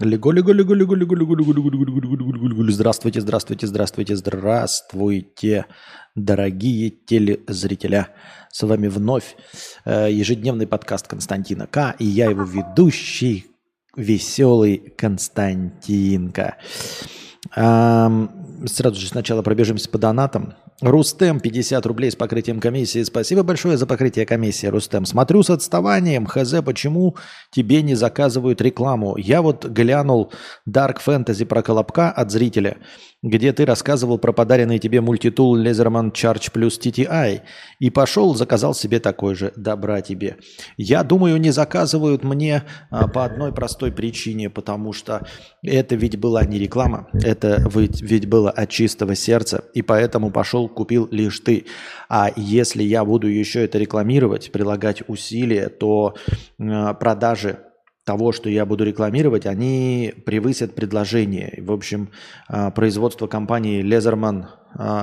[0.00, 2.72] Лего, лего, лего, лего, лего, лего, лего, лего, лего, лего, лего, лего, лего.
[2.72, 5.66] Здравствуйте, здравствуйте, здравствуйте, здравствуйте,
[6.14, 8.08] дорогие телезрителя.
[8.50, 9.36] С вами вновь
[9.84, 11.96] э, ежедневный подкаст Константина К.
[11.98, 13.44] И я его ведущий,
[13.94, 16.56] веселый Константинка.
[17.54, 20.54] Эм, сразу же сначала пробежимся по донатам.
[20.82, 23.02] Рустем, 50 рублей с покрытием комиссии.
[23.02, 25.04] Спасибо большое за покрытие комиссии, Рустем.
[25.04, 26.24] Смотрю с отставанием.
[26.24, 27.16] Хз, почему
[27.50, 29.16] тебе не заказывают рекламу?
[29.18, 30.32] Я вот глянул
[30.66, 32.78] Dark Fantasy про Колобка от зрителя
[33.22, 37.42] где ты рассказывал про подаренный тебе мультитул Laserman Charge Plus TTI.
[37.78, 39.52] И пошел, заказал себе такой же.
[39.56, 40.38] Добра тебе.
[40.76, 45.26] Я думаю, не заказывают мне а, по одной простой причине, потому что
[45.62, 49.64] это ведь была не реклама, это ведь было от чистого сердца.
[49.74, 51.66] И поэтому пошел, купил лишь ты.
[52.08, 56.14] А если я буду еще это рекламировать, прилагать усилия, то
[56.58, 57.58] а, продажи
[58.04, 61.62] того, что я буду рекламировать, они превысят предложение.
[61.62, 62.10] В общем,
[62.48, 64.48] а, производство компании Лезерман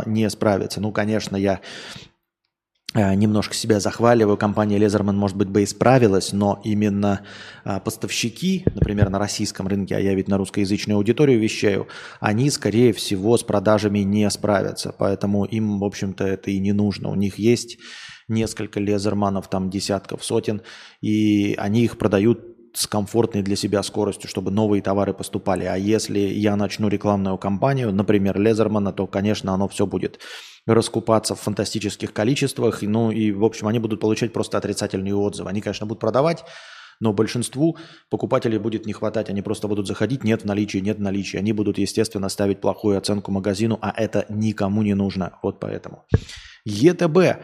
[0.06, 0.80] не справится.
[0.80, 1.60] Ну, конечно, я
[2.98, 7.22] немножко себя захваливаю, компания Лезерман, может быть, бы и справилась, но именно
[7.64, 11.88] а, поставщики, например, на российском рынке, а я ведь на русскоязычную аудиторию вещаю,
[12.20, 17.10] они, скорее всего, с продажами не справятся, поэтому им, в общем-то, это и не нужно.
[17.10, 17.78] У них есть
[18.28, 20.62] несколько лезерманов, там десятков, сотен,
[21.02, 25.66] и они их продают с комфортной для себя скоростью, чтобы новые товары поступали.
[25.66, 30.20] А если я начну рекламную кампанию, например, Лезермана, то, конечно, оно все будет
[30.68, 32.84] раскупаться в фантастических количествах.
[32.84, 35.50] Ну и, в общем, они будут получать просто отрицательные отзывы.
[35.50, 36.46] Они, конечно, будут продавать,
[37.00, 37.78] но большинству
[38.12, 39.32] покупателей будет не хватать.
[39.32, 41.38] Они просто будут заходить, нет в наличии, нет в наличии.
[41.38, 45.40] Они будут, естественно, ставить плохую оценку магазину, а это никому не нужно.
[45.42, 46.06] Вот поэтому.
[46.66, 47.44] ЕТБ.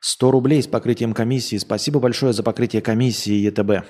[0.00, 1.58] 100 рублей с покрытием комиссии.
[1.58, 3.86] Спасибо большое за покрытие комиссии ЕТБ.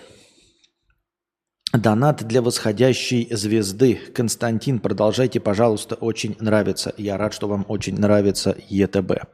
[1.75, 3.97] Донат для восходящей звезды.
[4.15, 6.95] Константин, продолжайте, пожалуйста, очень нравится.
[6.99, 9.25] Я рад, что вам очень нравится ЕТБ.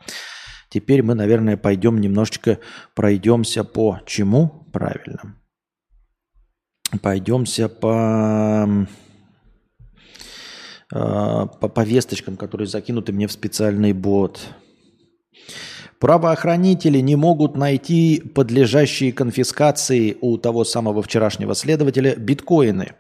[0.71, 2.59] Теперь мы, наверное, пойдем немножечко
[2.95, 4.67] пройдемся по чему?
[4.73, 5.37] Правильно.
[7.03, 8.87] Пойдемся по,
[10.95, 14.41] э, по повесточкам, которые закинуты мне в специальный бот.
[16.01, 22.95] Правоохранители не могут найти подлежащие конфискации у того самого вчерашнего следователя биткоины.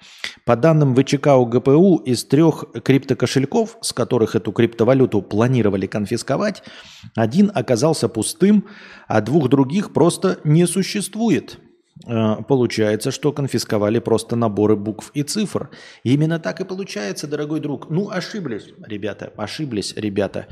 [0.45, 6.63] По данным ВЧК УГПУ, из трех криптокошельков, с которых эту криптовалюту планировали конфисковать,
[7.17, 8.67] один оказался пустым,
[9.09, 11.59] а двух других просто не существует.
[12.07, 15.71] Э, получается, что конфисковали просто наборы букв и цифр.
[16.05, 17.89] Именно так и получается, дорогой друг.
[17.89, 20.49] Ну, ошиблись, ребята, ошиблись, ребята.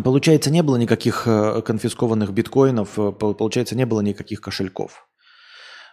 [0.00, 5.06] Получается, не было никаких э, конфискованных биткоинов, э, получается, не было никаких кошельков.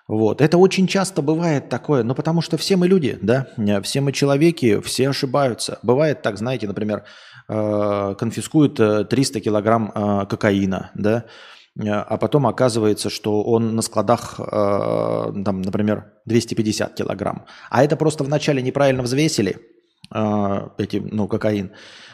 [0.08, 0.42] Вот.
[0.42, 4.14] Это очень часто бывает такое, ну потому что все мы люди, да, э, все мы
[4.14, 5.80] человеки, все ошибаются.
[5.84, 7.04] Бывает так, знаете, например,
[7.48, 11.26] конфискуют 300 килограмм кокаина, да,
[11.76, 17.48] а потом оказывается, что он на складах, там, например, 250 килограмм.
[17.72, 19.58] А это просто вначале неправильно взвесили,
[20.14, 21.72] эти, ну, кокаин,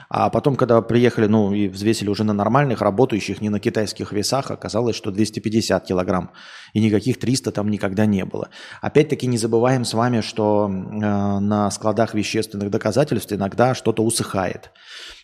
[0.09, 4.51] а потом, когда приехали, ну, и взвесили уже на нормальных, работающих, не на китайских весах,
[4.51, 6.31] оказалось, что 250 килограмм.
[6.73, 8.49] И никаких 300 там никогда не было.
[8.81, 14.71] Опять-таки не забываем с вами, что э, на складах вещественных доказательств иногда что-то усыхает.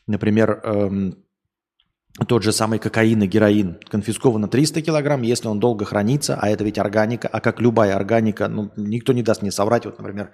[0.07, 1.11] Например, э,
[2.27, 6.63] тот же самый кокаин и героин конфисковано 300 килограмм, если он долго хранится, а это
[6.63, 10.31] ведь органика, а как любая органика, ну, никто не даст мне соврать, вот, например,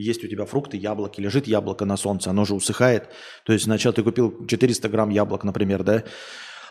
[0.00, 3.08] есть у тебя фрукты, яблоки, лежит яблоко на солнце, оно же усыхает.
[3.44, 6.04] То есть сначала ты купил 400 грамм яблок, например, да,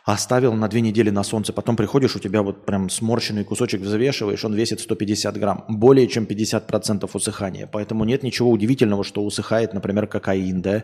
[0.06, 4.44] оставил на две недели на солнце, потом приходишь, у тебя вот прям сморщенный кусочек взвешиваешь,
[4.44, 7.68] он весит 150 грамм, более чем 50% усыхания.
[7.68, 10.84] Поэтому нет ничего удивительного, что усыхает, например, кокаин, да,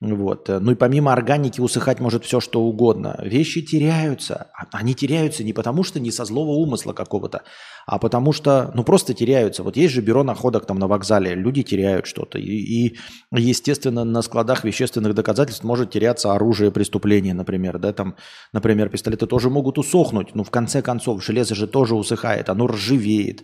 [0.00, 0.48] вот.
[0.48, 3.18] Ну и помимо органики усыхать может все, что угодно.
[3.22, 4.50] Вещи теряются.
[4.54, 7.42] А они теряются не потому, что не со злого умысла какого-то,
[7.86, 9.62] а потому что, ну, просто теряются.
[9.62, 12.38] Вот есть же бюро находок там на вокзале, люди теряют что-то.
[12.38, 12.96] И, и
[13.30, 17.78] естественно, на складах вещественных доказательств может теряться оружие преступления, например.
[17.78, 18.16] Да, там,
[18.54, 20.34] например, пистолеты тоже могут усохнуть.
[20.34, 23.42] Ну, в конце концов, железо же тоже усыхает, оно ржавеет.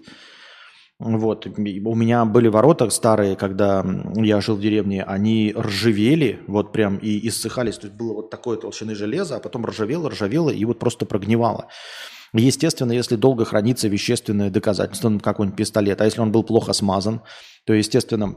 [0.98, 1.46] Вот.
[1.46, 1.60] У
[1.94, 3.84] меня были ворота старые, когда
[4.14, 7.76] я жил в деревне, они ржавели, вот прям и иссыхались.
[7.76, 11.68] То есть было вот такое толщины железа, а потом ржавело, ржавело и вот просто прогнивало.
[12.32, 17.22] Естественно, если долго хранится вещественное доказательство, ну, какой-нибудь пистолет, а если он был плохо смазан,
[17.66, 18.36] то, естественно,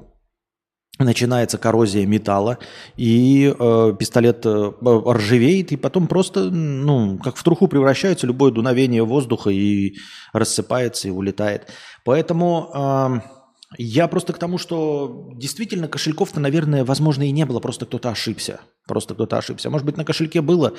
[1.00, 2.58] начинается коррозия металла,
[2.98, 9.04] и э, пистолет э, ржавеет, и потом просто, ну, как в труху превращается любое дуновение
[9.04, 9.96] воздуха и
[10.34, 11.68] рассыпается и улетает.
[12.04, 13.20] Поэтому э,
[13.78, 18.62] Я просто к тому, что действительно кошельков-то, наверное, возможно, и не было, просто кто-то ошибся.
[18.88, 19.70] Просто кто-то ошибся.
[19.70, 20.74] Может быть, на кошельке было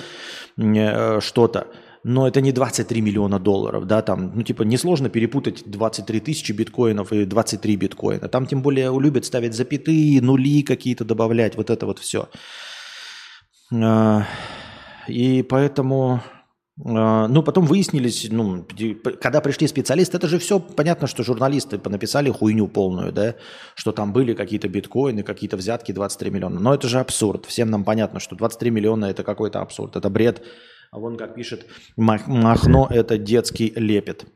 [0.59, 1.69] э, что-то,
[2.03, 7.13] но это не 23 миллиона долларов, да, там, ну, типа, несложно перепутать 23 тысячи биткоинов
[7.13, 8.29] и 23 биткоина.
[8.29, 12.29] Там, тем более, любят ставить запятые, нули какие-то добавлять, вот это вот все.
[13.73, 14.27] А,
[15.09, 16.23] и поэтому
[16.85, 18.67] а, ну, потом выяснились, ну,
[19.21, 23.35] когда пришли специалисты, это же все понятно, что журналисты понаписали хуйню полную, да,
[23.75, 26.61] что там были какие-то биткоины, какие-то взятки 23 миллиона.
[26.61, 27.47] Но это же абсурд.
[27.47, 30.43] Всем нам понятно, что 23 миллиона это какой-то абсурд, это бред.
[30.91, 31.67] А вон как пишет
[31.97, 34.27] Махно, это детский лепет.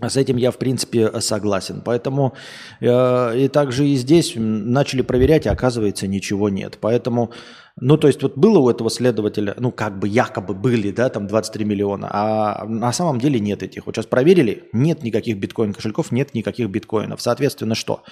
[0.00, 1.82] С этим я, в принципе, согласен.
[1.84, 2.34] Поэтому
[2.80, 6.78] э, и также и здесь начали проверять, и оказывается, ничего нет.
[6.80, 7.32] Поэтому,
[7.76, 11.26] ну, то есть вот было у этого следователя, ну, как бы якобы были, да, там
[11.26, 13.86] 23 миллиона, а на самом деле нет этих.
[13.86, 17.20] Вот сейчас проверили, нет никаких биткоин-кошельков, нет никаких биткоинов.
[17.20, 18.02] Соответственно, что?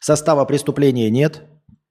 [0.00, 1.42] Состава преступления нет,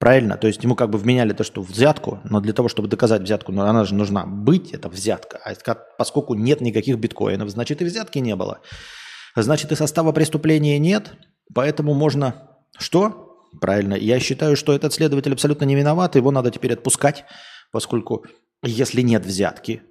[0.04, 0.36] правильно?
[0.36, 3.54] То есть ему как бы вменяли то, что взятку, но для того, чтобы доказать взятку,
[3.54, 5.40] ну, она же нужна быть, это взятка.
[5.46, 8.60] А поскольку нет никаких биткоинов, значит и взятки не было.
[9.34, 11.14] Значит, и состава преступления нет,
[11.56, 12.50] поэтому можно...
[12.78, 13.40] Что?
[13.62, 13.94] Правильно.
[13.94, 17.24] Я считаю, что этот следователь абсолютно не виноват, его надо теперь отпускать,
[17.72, 18.26] поскольку
[18.62, 19.84] если нет взятки,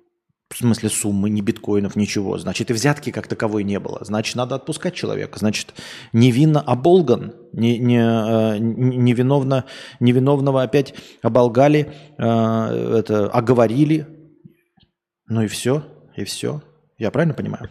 [0.53, 4.05] в смысле суммы, ни биткоинов, ничего, значит и взятки как таковой не было.
[4.05, 5.39] Значит, надо отпускать человека.
[5.39, 5.75] Значит,
[6.13, 9.65] невинно оболган, не, не, э, невиновно,
[10.01, 12.25] невиновного опять оболгали, э,
[12.99, 14.07] это, оговорили.
[15.27, 15.85] Ну и все,
[16.17, 16.63] и все.
[16.99, 17.71] Я правильно понимаю?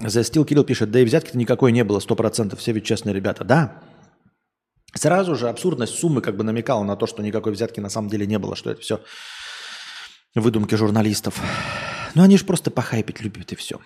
[0.00, 3.14] За стил Кирилл пишет, да и взятки-то никакой не было, сто процентов, все ведь честные
[3.14, 3.44] ребята.
[3.44, 3.82] Да,
[4.94, 8.26] сразу же абсурдность суммы как бы намекала на то, что никакой взятки на самом деле
[8.26, 9.00] не было, что это все
[10.34, 11.40] выдумки журналистов.
[12.14, 13.80] Ну они же просто похайпить любят и все.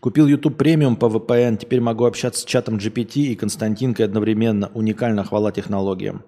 [0.00, 4.68] Купил YouTube премиум по VPN, теперь могу общаться с чатом GPT и Константинкой одновременно.
[4.74, 6.24] Уникально, хвала технологиям.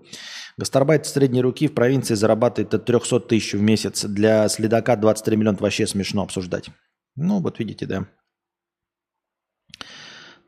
[0.56, 4.04] Гастарбайт средней руки в провинции зарабатывает от 300 тысяч в месяц.
[4.04, 6.70] Для следака 23 миллиона вообще смешно обсуждать.
[7.16, 8.06] Ну, вот видите, да.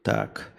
[0.02, 0.52] Так.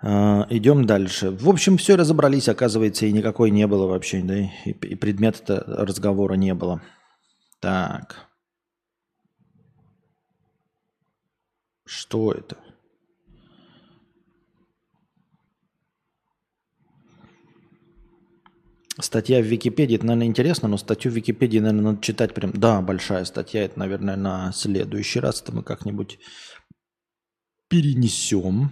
[0.00, 1.32] Uh, идем дальше.
[1.32, 6.34] В общем, все разобрались, оказывается, и никакой не было вообще, да, и, и предмета разговора
[6.34, 6.80] не было.
[7.58, 8.28] Так.
[11.84, 12.56] Что это?
[19.00, 22.52] Статья в Википедии, это, наверное, интересно, но статью в Википедии, наверное, надо читать прям...
[22.52, 26.18] Да, большая статья, это, наверное, на следующий раз это мы как-нибудь
[27.68, 28.70] перенесем.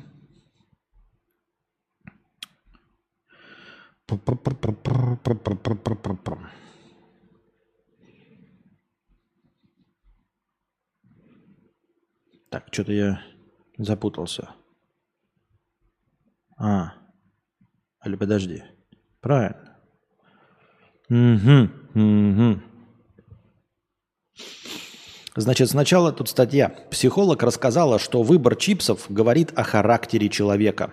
[12.50, 13.20] Так, что-то я
[13.76, 14.50] запутался.
[16.58, 16.92] А,
[18.04, 18.62] или подожди.
[19.20, 19.76] Правильно.
[21.10, 22.62] Угу, угу.
[25.36, 26.70] Значит, сначала тут статья.
[26.90, 30.92] Психолог рассказала, что выбор чипсов говорит о характере человека.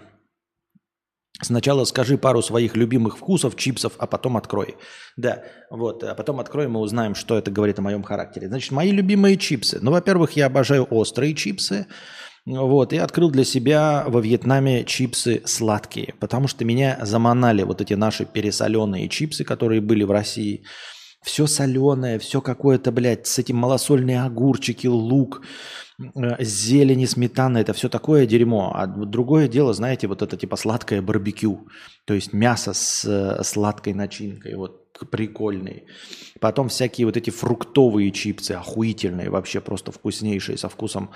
[1.42, 4.76] Сначала скажи пару своих любимых вкусов чипсов, а потом открой.
[5.18, 8.48] Да, вот, а потом откроем и узнаем, что это говорит о моем характере.
[8.48, 9.80] Значит, мои любимые чипсы.
[9.82, 11.88] Ну, во-первых, я обожаю острые чипсы.
[12.46, 17.94] Вот, и открыл для себя во Вьетнаме чипсы сладкие, потому что меня заманали вот эти
[17.94, 20.66] наши пересоленные чипсы, которые были в России.
[21.24, 25.42] Все соленое, все какое-то, блядь, с этим малосольные огурчики, лук,
[26.00, 28.74] э, зелени, сметана, это все такое дерьмо.
[28.75, 31.68] А другое дело, знаете, вот это типа сладкое барбекю,
[32.06, 35.84] то есть мясо с э, сладкой начинкой, вот прикольный.
[36.39, 41.12] Потом всякие вот эти фруктовые чипсы, охуительные, вообще просто вкуснейшие, со вкусом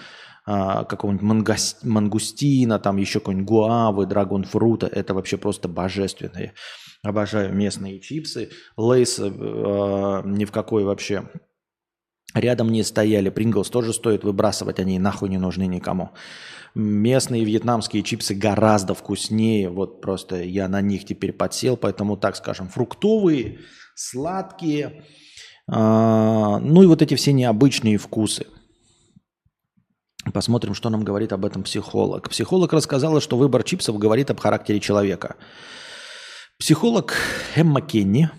[0.46, 4.88] а, какого-нибудь мангустина, там еще какой-нибудь гуавы, драгонфрута.
[4.88, 6.54] Это вообще просто божественные.
[7.04, 8.50] Обожаю местные чипсы.
[8.76, 11.30] Лейс э, ни в какой вообще
[12.34, 13.30] рядом не стояли.
[13.30, 16.12] Принглс тоже стоит выбрасывать, они нахуй не нужны никому.
[16.76, 19.70] Местные вьетнамские чипсы гораздо вкуснее.
[19.70, 23.60] Вот просто я на них теперь подсел, поэтому так скажем, фруктовые,
[23.96, 25.04] сладкие.
[25.72, 28.48] Э, ну и вот эти все необычные вкусы.
[30.34, 32.30] Посмотрим, что нам говорит об этом психолог.
[32.30, 35.36] Психолог рассказала, что выбор чипсов говорит об характере человека.
[36.60, 37.14] Психолог
[37.56, 38.32] Эмма Кенни,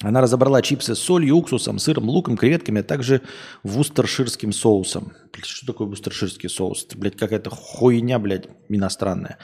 [0.00, 3.20] она разобрала чипсы с солью, уксусом, сыром, луком, креветками, а также
[3.64, 5.12] вустерширским соусом.
[5.32, 6.84] Блядь, что такое вустерширский соус?
[6.84, 9.38] Это, блядь, какая-то хуйня, блядь, иностранная.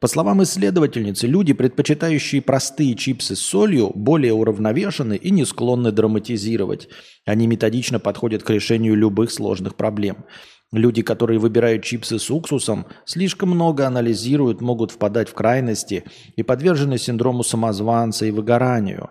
[0.00, 6.88] По словам исследовательницы, люди, предпочитающие простые чипсы с солью, более уравновешены и не склонны драматизировать.
[7.26, 10.24] Они методично подходят к решению любых сложных проблем.
[10.72, 16.96] Люди, которые выбирают чипсы с уксусом, слишком много анализируют, могут впадать в крайности и подвержены
[16.96, 19.10] синдрому самозванца и выгоранию.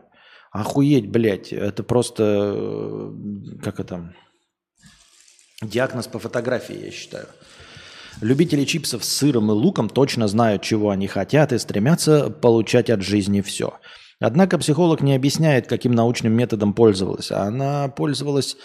[0.51, 3.11] Охуеть, блядь, это просто, э,
[3.63, 4.13] как это,
[5.61, 7.27] диагноз по фотографии, я считаю.
[8.21, 13.01] Любители чипсов с сыром и луком точно знают, чего они хотят и стремятся получать от
[13.01, 13.73] жизни все.
[14.19, 17.31] Однако психолог не объясняет, каким научным методом пользовалась.
[17.31, 18.55] Она пользовалась,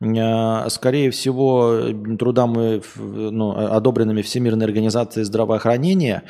[0.00, 1.80] э, скорее всего,
[2.18, 6.24] трудами, ну, одобренными Всемирной организацией здравоохранения,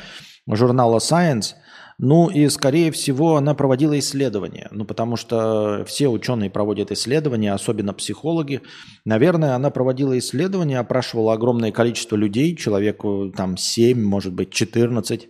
[0.47, 1.55] журнала Science–
[1.97, 4.67] ну и, скорее всего, она проводила исследования.
[4.71, 8.61] Ну, потому что все ученые проводят исследования, особенно психологи.
[9.05, 15.29] Наверное, она проводила исследования, опрашивала огромное количество людей, человеку там 7, может быть, 14.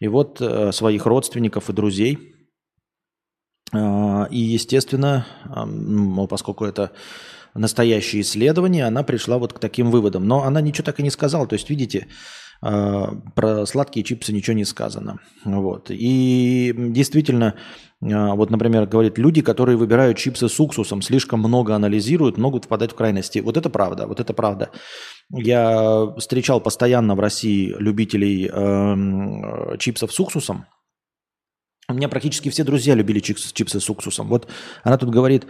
[0.00, 2.34] И вот э, своих родственников и друзей.
[3.72, 5.26] Э, и, естественно,
[5.66, 6.92] ну, поскольку это
[7.54, 10.28] настоящее исследование, она пришла вот к таким выводам.
[10.28, 11.48] Но она ничего так и не сказала.
[11.48, 12.10] То есть, видите, а,
[12.64, 15.18] про сладкие чипсы ничего не сказано.
[15.44, 15.90] Вот.
[15.90, 17.56] И действительно,
[18.02, 22.92] а, вот, например, говорит, люди, которые выбирают чипсы с уксусом, слишком много анализируют, могут впадать
[22.92, 23.40] в крайности.
[23.40, 24.70] Вот это правда, вот это правда.
[25.30, 30.66] Я встречал постоянно в России любителей э, чипсов с уксусом.
[31.88, 34.28] У меня практически все друзья любили чипсы, чипсы с уксусом.
[34.28, 34.48] Вот
[34.82, 35.46] она тут говорит,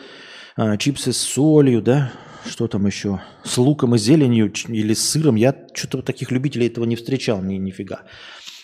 [0.56, 2.12] э, чипсы с солью, да,
[2.46, 3.20] что там еще?
[3.42, 5.36] С луком и зеленью или с сыром.
[5.36, 8.02] Я что-то таких любителей этого не встречал ни, нифига.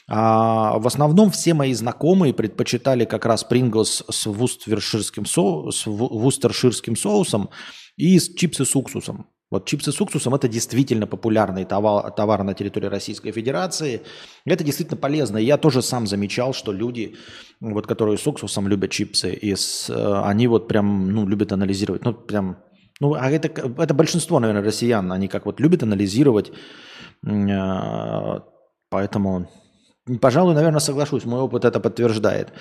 [0.08, 6.96] А в основном все мои знакомые предпочитали как раз Принглс с вустерширским, со, с вустерширским
[6.96, 7.50] соусом
[7.96, 9.26] и с чипсы с уксусом.
[9.50, 14.02] Вот чипсы с уксусом– это действительно популярный товар, товар на территории Российской Федерации.
[14.44, 15.38] Это действительно полезно.
[15.38, 17.16] Я тоже сам замечал, что люди,
[17.60, 22.04] вот, которые с уксусом любят чипсы, и с, э, они вот прям ну, любят анализировать.
[22.04, 22.58] Ну, прям
[23.00, 26.52] ну, а это, это большинство, наверное, россиян, они как вот любят анализировать,
[27.26, 28.44] а,
[28.90, 29.50] поэтому,
[30.20, 32.52] пожалуй, наверное, соглашусь, мой опыт это подтверждает.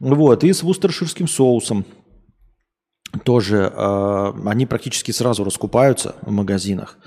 [0.00, 1.86] Вот, и с вустерширским соусом
[3.24, 6.98] тоже, э, они практически сразу раскупаются в магазинах.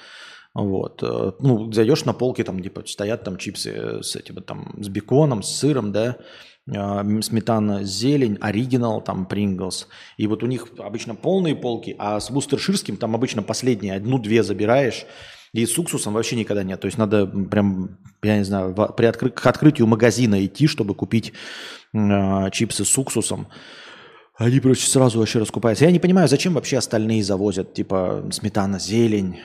[0.56, 1.04] Вот.
[1.04, 5.44] Э, ну, зайдешь на полке, там, типа, стоят там чипсы с этим, там, с беконом,
[5.44, 6.24] с сыром, да, а,
[7.22, 9.88] сметана, зелень, оригинал, там, Принглс.
[10.18, 15.06] И вот у них обычно полные полки, а с бустерширским там обычно последние, одну-две забираешь.
[15.52, 16.80] И с уксусом вообще никогда нет.
[16.80, 19.32] То есть надо прям, я не знаю, при откры...
[19.32, 21.34] к открытию магазина идти, чтобы купить
[21.94, 23.48] э, чипсы с уксусом.
[24.38, 25.86] Они просто сразу вообще раскупаются.
[25.86, 29.40] Я не понимаю, зачем вообще остальные завозят, типа сметана, зелень,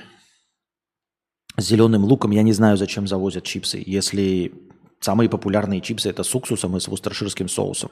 [1.57, 2.33] с зеленым луком.
[2.33, 4.53] Я не знаю, зачем завозят чипсы, если
[5.05, 7.91] Самые популярные чипсы это с уксусом и с вустерширским соусом.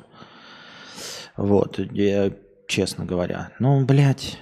[1.37, 2.33] Вот, я,
[2.66, 3.50] честно говоря.
[3.59, 4.38] Ну, блядь.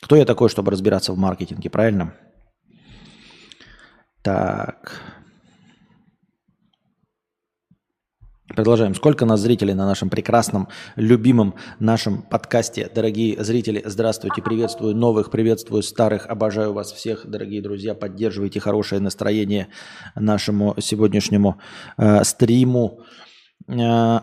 [0.00, 2.14] Кто я такой, чтобы разбираться в маркетинге, правильно?
[4.22, 5.02] Так.
[8.58, 8.92] Продолжаем.
[8.96, 12.90] Сколько нас зрителей на нашем прекрасном, любимом нашем подкасте?
[12.92, 17.94] Дорогие зрители, здравствуйте, приветствую новых, приветствую старых, обожаю вас всех, дорогие друзья.
[17.94, 19.68] Поддерживайте хорошее настроение
[20.16, 21.60] нашему сегодняшнему
[21.98, 23.04] э, стриму.
[23.68, 23.74] Э,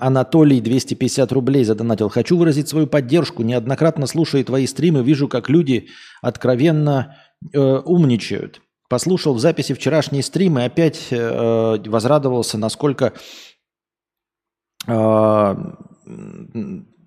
[0.01, 2.10] Анатолий 250 рублей задонатил.
[2.10, 3.42] Хочу выразить свою поддержку.
[3.42, 5.88] Неоднократно слушая твои стримы, вижу, как люди
[6.22, 7.15] откровенно
[7.54, 8.60] э, умничают.
[8.89, 13.13] Послушал в записи вчерашние стримы, опять э, возрадовался, насколько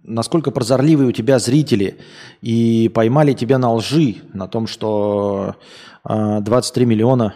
[0.09, 1.99] насколько прозорливые у тебя зрители
[2.41, 5.57] и поймали тебя на лжи, на том, что
[6.05, 7.35] 23 а, миллиона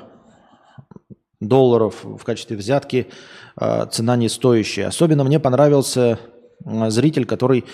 [1.40, 3.08] долларов в качестве взятки
[3.56, 4.87] а, цена не стоящая.
[4.87, 6.18] Особенно мне понравился
[6.64, 7.64] зритель, который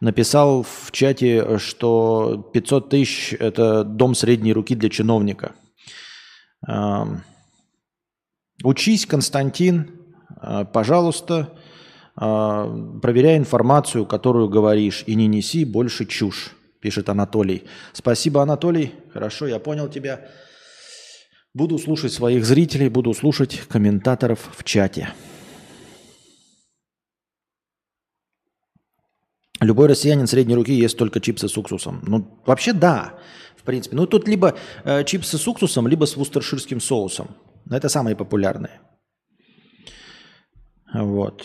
[0.00, 5.52] написал в чате, что 500 тысяч– это дом средней руки для чиновника.
[8.62, 9.90] Учись, Константин,
[10.72, 11.57] пожалуйста, а,
[12.18, 17.64] проверяй информацию, которую говоришь, и не неси больше чушь, пишет Анатолий.
[17.92, 18.94] Спасибо, Анатолий.
[19.12, 20.28] Хорошо, я понял тебя.
[21.54, 25.10] Буду слушать своих зрителей, буду слушать комментаторов в чате.
[29.60, 32.00] Любой россиянин средней руки ест только чипсы с уксусом.
[32.06, 33.18] Ну, вообще да,
[33.56, 33.96] в принципе.
[33.96, 37.28] Ну, тут либо э, чипсы с уксусом, либо с вустерширским соусом.
[37.68, 38.80] Это самые популярные.
[40.94, 41.44] Вот.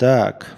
[0.00, 0.56] Так.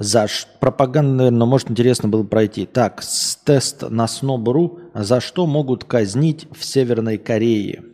[0.00, 0.48] За ш...
[0.58, 2.66] пропаганду, наверное, может, интересно было пройти.
[2.66, 4.80] Так, с тест на сноб.ру.
[4.94, 7.84] За что могут казнить в Северной Корее?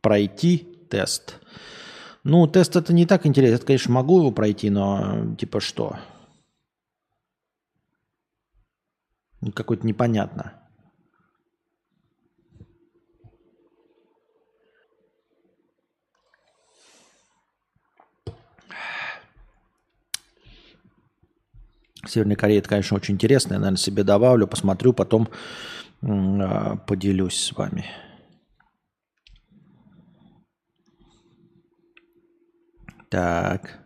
[0.00, 1.38] Пройти тест.
[2.24, 3.54] Ну, тест это не так интересно.
[3.54, 6.00] Это, конечно, могу его пройти, но типа что?
[9.54, 10.63] Какой-то непонятно.
[22.06, 23.54] Северная Корея, это, конечно, очень интересно.
[23.54, 25.28] Я, наверное, себе добавлю, посмотрю, потом
[26.02, 27.84] э, поделюсь с вами.
[33.10, 33.80] Так.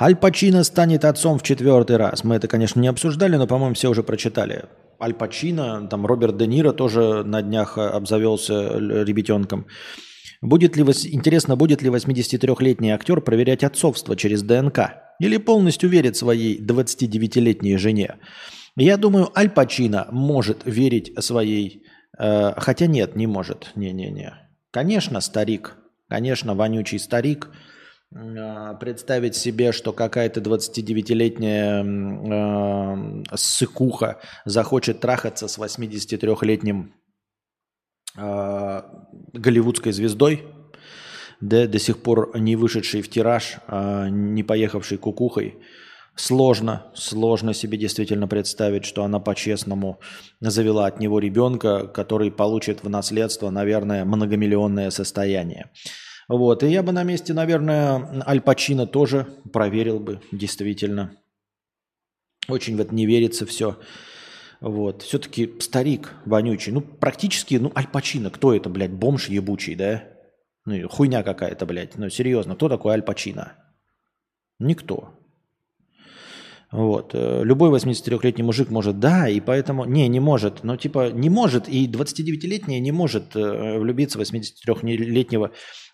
[0.00, 2.24] Аль Пачино станет отцом в четвертый раз.
[2.24, 4.64] Мы это, конечно, не обсуждали, но, по-моему, все уже прочитали.
[5.00, 9.66] Аль Пачино, там Роберт Де Ниро тоже на днях обзавелся ребятенком.
[10.42, 15.09] Будет ли, интересно, будет ли 83-летний актер проверять отцовство через ДНК?
[15.20, 18.16] Или полностью верит своей 29-летней жене?
[18.76, 21.84] Я думаю, Аль Пачино может верить своей...
[22.18, 23.70] Э, хотя нет, не может.
[23.76, 24.34] Не-не-не.
[24.70, 25.76] Конечно, старик.
[26.08, 27.50] Конечно, вонючий старик.
[28.14, 36.94] Э, представить себе, что какая-то 29-летняя э, сыкуха захочет трахаться с 83-летним
[38.16, 38.82] э,
[39.34, 40.46] голливудской звездой,
[41.40, 45.58] да, до сих пор не вышедший в тираж, а не поехавший кукухой,
[46.14, 50.00] сложно, сложно себе действительно представить, что она по-честному
[50.40, 55.70] завела от него ребенка, который получит в наследство, наверное, многомиллионное состояние.
[56.28, 61.16] Вот, и я бы на месте, наверное, Аль Пачино тоже проверил бы, действительно.
[62.48, 63.78] Очень в это не верится все.
[64.60, 65.02] Вот.
[65.02, 66.72] Все-таки старик вонючий.
[66.72, 70.04] Ну, практически, ну, Аль Пачино, кто это, блядь, бомж ебучий, да?
[70.70, 71.98] Ну, хуйня какая-то, блядь.
[71.98, 73.52] Ну, серьезно, кто такой Аль Пачино?
[74.60, 75.10] Никто.
[76.72, 77.14] Вот.
[77.14, 79.84] Э, любой 83-летний мужик может, да, и поэтому...
[79.84, 80.62] Не, не может.
[80.62, 85.50] Ну, типа, не может, и 29-летняя не может э, влюбиться в 83-летнего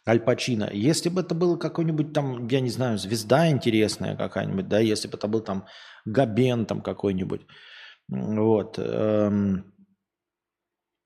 [0.07, 0.69] Аль Пачино.
[0.73, 5.17] Если бы это был какой-нибудь там, я не знаю, звезда интересная какая-нибудь, да, если бы
[5.17, 5.65] это был там
[6.05, 7.41] Габен там какой-нибудь,
[8.09, 9.65] вот, эм,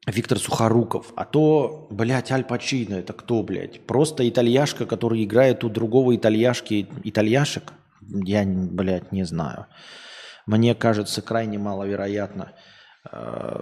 [0.06, 3.86] Виктор Сухоруков, а то, блядь, Аль Пачино, это кто, блядь?
[3.86, 7.72] Просто итальяшка, который играет у другого итальяшки, итальяшек?
[8.00, 9.66] Я, блядь, не знаю.
[10.46, 12.52] Мне кажется, крайне маловероятно,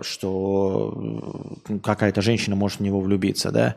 [0.02, 3.76] что какая-то женщина может в него влюбиться, да?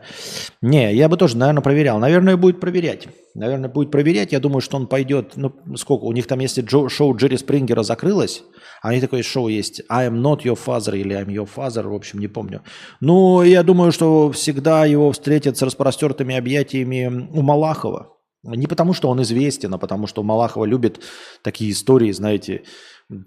[0.60, 1.98] Не, я бы тоже, наверное, проверял.
[1.98, 3.08] Наверное, будет проверять.
[3.34, 4.32] Наверное, будет проверять.
[4.32, 6.04] Я думаю, что он пойдет, ну, сколько?
[6.04, 8.42] У них там, если шоу Джерри Спрингера закрылось,
[8.82, 11.94] а у такое шоу есть I am not your father или I'm your father, в
[11.94, 12.62] общем, не помню.
[13.00, 18.08] Ну, я думаю, что всегда его встретят с распростертыми объятиями у Малахова.
[18.44, 21.00] Не потому, что он известен, а потому, что Малахова любит
[21.42, 22.64] такие истории, знаете,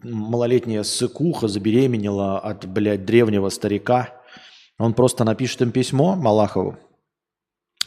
[0.03, 4.09] малолетняя сыкуха забеременела от, блядь, древнего старика.
[4.77, 6.77] Он просто напишет им письмо Малахову,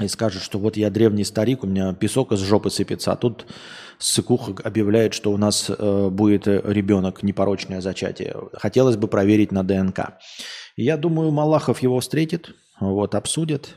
[0.01, 3.47] и скажет, что вот я древний старик, у меня песок из жопы сыпется, а тут
[3.99, 8.37] Сыкуха объявляет, что у нас э, будет ребенок, непорочное зачатие.
[8.53, 10.19] Хотелось бы проверить на ДНК.
[10.77, 13.77] Я думаю, Малахов его встретит, вот, обсудит,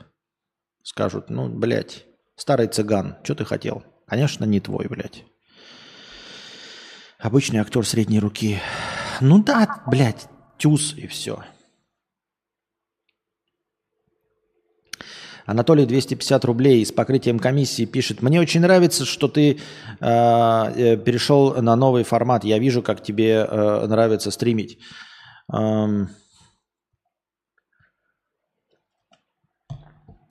[0.84, 2.06] скажут, ну, блядь,
[2.36, 3.84] старый цыган, что ты хотел?
[4.08, 5.26] Конечно, не твой, блядь.
[7.22, 8.60] Обычный актер средней руки.
[9.20, 11.44] Ну да, блядь, тюз и все.
[15.46, 18.24] Анатолий 250 рублей с покрытием комиссии пишет.
[18.24, 19.60] Мне очень нравится, что ты
[20.00, 22.44] а, э, перешел на новый формат.
[22.44, 24.80] Я вижу, как тебе э, нравится стримить.
[25.54, 26.10] Эм...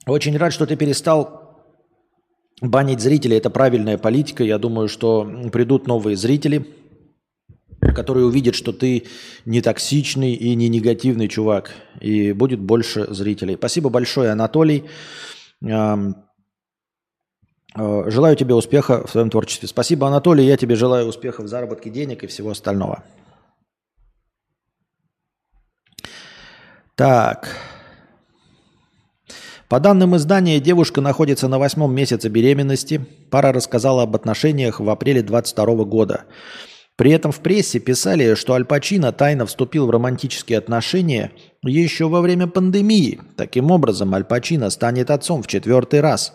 [0.07, 1.41] Очень рад, что ты перестал
[2.59, 3.37] банить зрителей.
[3.37, 4.43] Это правильная политика.
[4.43, 6.80] Я думаю, что придут новые зрители
[7.81, 9.03] который увидит, что ты
[9.45, 13.55] не токсичный и не негативный чувак, и будет больше зрителей.
[13.55, 14.85] Спасибо большое, Анатолий.
[17.73, 19.67] Э, желаю тебе успеха в своем творчестве.
[19.67, 20.45] Спасибо, Анатолий.
[20.45, 23.03] Я тебе желаю успеха в заработке денег и всего остального.
[26.95, 27.55] Так.
[29.69, 33.05] По данным издания, девушка находится на восьмом месяце беременности.
[33.29, 36.25] Пара рассказала об отношениях в апреле 22 года.
[37.01, 41.31] При этом в прессе писали, что Аль Пачино тайно вступил в романтические отношения
[41.63, 43.19] еще во время пандемии.
[43.37, 46.31] Таким образом, Аль Пачино станет отцом в четвертый раз.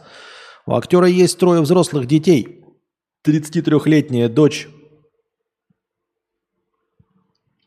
[0.66, 2.64] У актера есть трое взрослых детей.
[3.24, 4.66] 33-летняя дочь,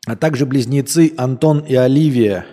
[0.05, 2.47] а также близнецы Антон и Оливия.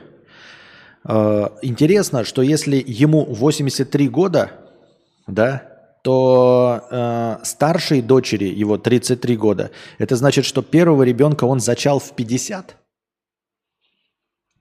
[1.03, 4.53] Э, интересно, что если ему 83 года,
[5.27, 5.76] да,
[6.07, 12.13] то э, старшей дочери его 33 года, это значит, что первого ребенка он зачал в
[12.13, 12.77] 50.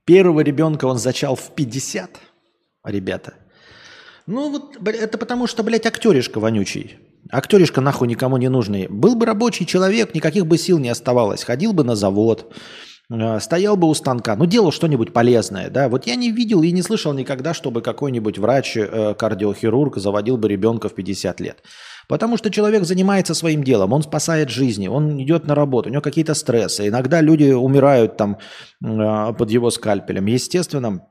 [0.05, 2.19] Первого ребенка он зачал в 50,
[2.84, 3.36] ребята.
[4.25, 6.97] Ну вот это потому что, блядь, актеришка вонючий.
[7.29, 8.88] Актеришка нахуй никому не нужный.
[8.88, 11.43] Был бы рабочий человек, никаких бы сил не оставалось.
[11.43, 12.55] Ходил бы на завод,
[13.39, 15.89] стоял бы у станка, ну делал что-нибудь полезное, да.
[15.89, 19.13] Вот я не видел и не слышал никогда, чтобы какой-нибудь врач, э,
[19.99, 21.63] заводил бы ребенка в 50 лет.
[22.07, 26.01] Потому что человек занимается своим делом, он спасает жизни, он идет на работу, у него
[26.01, 26.87] какие-то стрессы.
[26.87, 28.37] Иногда люди умирают там
[28.83, 30.25] э, под его скальпелем.
[30.25, 31.01] Естественно,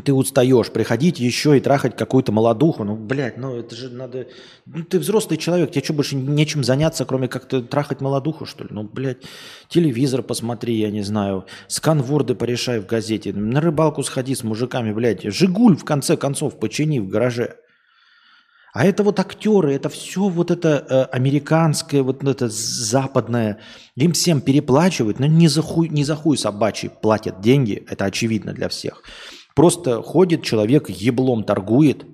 [0.00, 2.84] ты устаешь приходить еще и трахать какую-то молодуху.
[2.84, 4.26] Ну, блядь, ну это же надо...
[4.66, 8.64] Ну, ты взрослый человек, тебе что, больше нечем заняться, кроме как ты трахать молодуху, что
[8.64, 8.70] ли?
[8.72, 9.22] Ну, блядь,
[9.68, 15.22] телевизор посмотри, я не знаю, сканворды порешай в газете, на рыбалку сходи с мужиками, блядь,
[15.22, 17.56] Жигуль, в конце концов, почини в гараже.
[18.76, 23.58] А это вот актеры, это все вот это э, американское, вот это западное.
[23.94, 28.52] Им всем переплачивают, но не за хуй, не за хуй собачий платят деньги, это очевидно
[28.52, 29.02] для всех.
[29.56, 32.04] Просто ходит человек, еблом торгует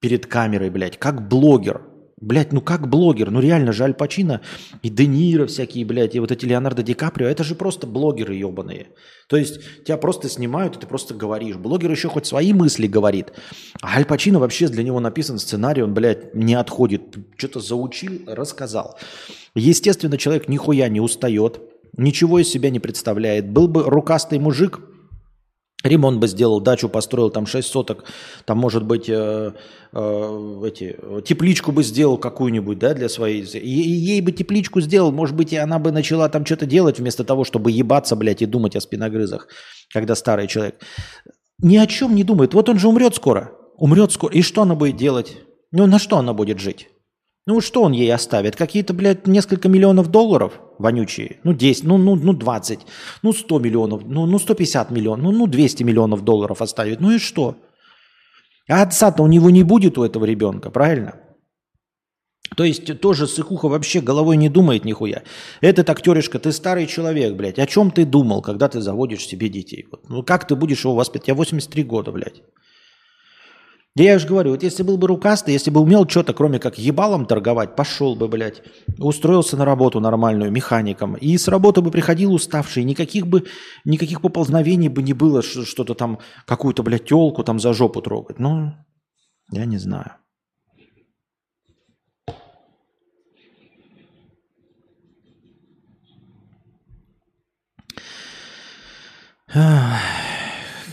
[0.00, 1.80] перед камерой, блядь, как блогер.
[2.20, 3.30] Блядь, ну как блогер?
[3.30, 4.42] Ну реально же Аль Пачино
[4.82, 8.34] и Де Ниро всякие, блядь, и вот эти Леонардо Ди Каприо, это же просто блогеры
[8.34, 8.88] ебаные.
[9.28, 11.56] То есть тебя просто снимают, и ты просто говоришь.
[11.56, 13.32] Блогер еще хоть свои мысли говорит.
[13.80, 17.16] А Аль Пачино вообще для него написан сценарий, он, блядь, не отходит.
[17.38, 18.98] Что-то заучил, рассказал.
[19.54, 21.60] Естественно, человек нихуя не устает,
[21.96, 23.48] ничего из себя не представляет.
[23.48, 24.80] Был бы рукастый мужик–
[25.82, 28.04] Ремонт бы сделал, дачу построил, там 6 соток,
[28.44, 29.52] там, может быть, э,
[29.92, 33.42] э, эти, тепличку бы сделал какую-нибудь, да, для своей.
[33.42, 37.24] И, ей бы тепличку сделал, может быть, и она бы начала там что-то делать, вместо
[37.24, 39.48] того, чтобы ебаться, блядь, и думать о спиногрызах,
[39.92, 40.80] когда старый человек.
[41.58, 42.54] Ни о чем не думает.
[42.54, 43.52] Вот он же умрет скоро.
[43.76, 44.32] Умрет скоро.
[44.32, 45.36] И что она будет делать?
[45.72, 46.88] Ну, на что она будет жить?
[47.44, 48.54] Ну, что он ей оставит?
[48.54, 51.40] Какие-то, блядь, несколько миллионов долларов вонючие?
[51.42, 52.80] Ну, 10, ну, ну, ну 20,
[53.22, 57.00] ну, 100 миллионов, ну, ну 150 миллионов, ну, ну 200 миллионов долларов оставит.
[57.00, 57.56] Ну и что?
[58.68, 61.14] А отца-то у него не будет у этого ребенка, правильно?
[62.56, 65.22] То есть тоже Сыкуха вообще головой не думает нихуя.
[65.60, 67.58] Этот актеришка, ты старый человек, блядь.
[67.58, 69.86] О чем ты думал, когда ты заводишь себе детей?
[69.90, 70.08] Вот.
[70.08, 71.28] Ну как ты будешь его воспитывать?
[71.28, 72.42] Я 83 года, блядь.
[73.94, 77.26] Я же говорю, вот если был бы рукастый, если бы умел что-то, кроме как ебалом
[77.26, 78.62] торговать, пошел бы, блядь,
[78.98, 83.44] устроился на работу нормальную, механиком, и с работы бы приходил уставший, никаких бы,
[83.84, 88.38] никаких поползновений бы не было, что-то там, какую-то, блядь, телку там за жопу трогать.
[88.38, 88.72] Ну,
[89.50, 90.12] я не знаю.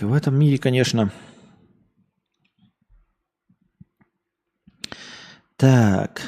[0.01, 1.13] В этом мире, конечно,
[5.59, 6.21] Так.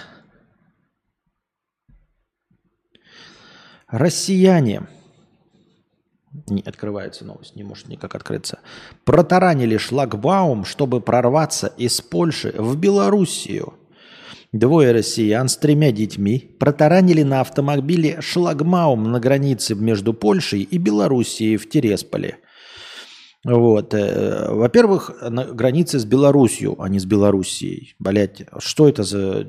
[3.88, 4.82] Россияне.
[6.50, 8.60] Не открывается новость, не может никак открыться.
[9.06, 13.76] Протаранили шлагбаум, чтобы прорваться из Польши в Белоруссию.
[14.52, 21.56] Двое россиян с тремя детьми протаранили на автомобиле шлагбаум на границе между Польшей и Белоруссией
[21.56, 22.40] в Тересполе–
[23.44, 23.94] вот.
[23.94, 27.96] Э, во-первых, на границе с Белоруссией, а не с Белоруссией.
[28.00, 29.48] Блять, что это за...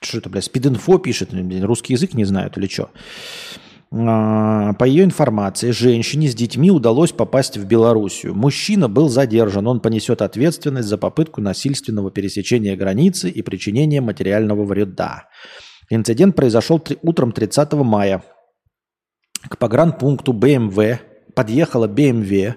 [0.00, 1.30] Что это, блядь, спидинфо пишет?
[1.32, 2.90] Русский язык не знают или что?
[3.94, 8.34] А, по ее информации, женщине с детьми удалось попасть в Белоруссию.
[8.34, 9.66] Мужчина был задержан.
[9.66, 15.28] Он понесет ответственность за попытку насильственного пересечения границы и причинения материального вреда.
[15.90, 18.24] Инцидент произошел утром 30 мая.
[19.46, 22.54] К погранпункту БМВ подъехала BMW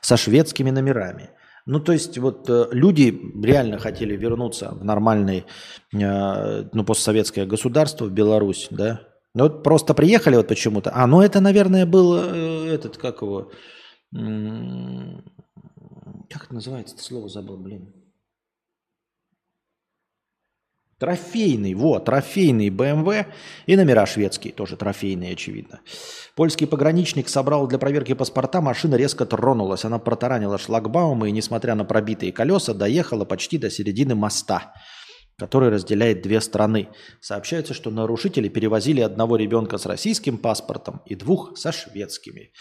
[0.00, 1.30] со шведскими номерами.
[1.66, 5.44] Ну, то есть вот э, люди реально хотели вернуться в нормальное,
[5.92, 9.00] э, ну, постсоветское государство, в Беларусь, да.
[9.34, 10.92] Ну, вот просто приехали вот почему-то.
[10.94, 13.50] А, ну, это, наверное, был э, этот, как его,
[14.12, 14.20] как
[16.44, 17.92] это называется, это слово забыл, блин.
[20.98, 23.26] Трофейный, вот, трофейный BMW
[23.66, 25.80] и номера шведские, тоже трофейные, очевидно.
[26.34, 29.84] Польский пограничник собрал для проверки паспорта, машина резко тронулась.
[29.84, 34.72] Она протаранила шлагбаумы и, несмотря на пробитые колеса, доехала почти до середины моста,
[35.36, 36.88] который разделяет две страны.
[37.20, 42.52] Сообщается, что нарушители перевозили одного ребенка с российским паспортом и двух со шведскими.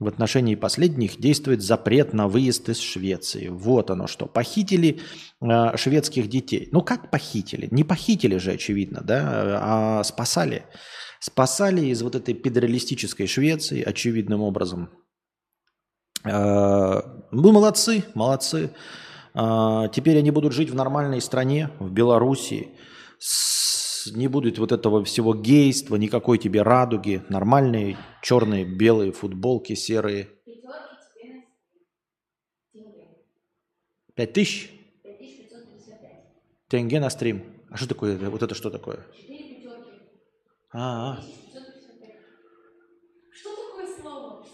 [0.00, 3.48] В отношении последних действует запрет на выезд из Швеции.
[3.48, 4.26] Вот оно что.
[4.26, 5.00] Похитили
[5.40, 6.68] э, шведских детей.
[6.72, 7.68] Ну как похитили?
[7.70, 10.64] Не похитили же, очевидно, да, а спасали.
[11.20, 14.90] Спасали из вот этой педералистической Швеции, очевидным образом.
[16.24, 18.70] Э, молодцы, молодцы.
[19.34, 22.76] А, теперь они будут жить в нормальной стране, в Белоруссии.
[23.18, 23.73] С,
[24.12, 27.22] не будет вот этого всего гейства, никакой тебе радуги.
[27.28, 30.30] Нормальные черные, белые футболки, серые.
[34.14, 34.70] Пять тысяч?
[36.68, 37.44] Тенге на стрим.
[37.70, 38.16] А что такое?
[38.30, 39.06] Вот это что такое?
[40.72, 41.20] А.
[43.32, 44.46] Что такое слово?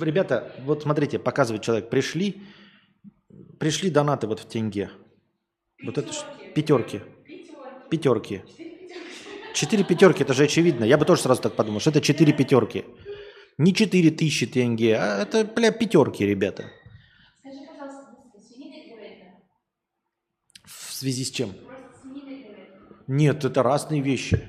[0.00, 1.90] Ребята, вот смотрите, показывает человек.
[1.90, 2.42] Пришли,
[3.58, 4.90] пришли донаты вот в тенге.
[5.84, 6.12] Вот это
[6.54, 7.00] пятерки.
[7.90, 8.42] Пятерки.
[9.52, 10.84] Четыре пятерки, это же очевидно.
[10.84, 12.84] Я бы тоже сразу так подумал, что это четыре пятерки.
[13.58, 16.70] Не четыре тысячи тенге, а это, бля, пятерки, ребята.
[17.40, 18.16] Скажи, пожалуйста,
[20.64, 21.52] В связи с чем?
[23.08, 24.48] Нет, это разные вещи.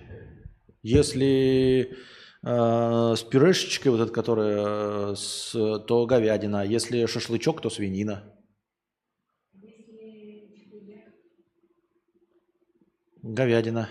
[0.84, 1.97] Если
[2.43, 6.63] э, с пюрешечкой, вот эта, которая, с, то говядина.
[6.63, 8.23] Если шашлычок, то свинина.
[13.24, 13.88] Говядина.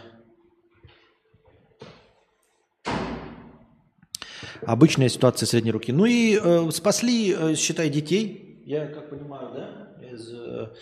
[4.63, 5.93] Обычная ситуация средней руки.
[5.93, 8.63] Ну и э, спасли, э, считай, детей.
[8.67, 10.73] Я как понимаю, да, из э,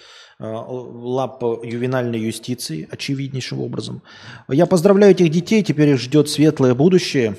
[0.41, 4.03] э лап ювенальной юстиции, очевиднейшим образом.
[4.49, 7.37] Я поздравляю этих детей, теперь их ждет светлое будущее.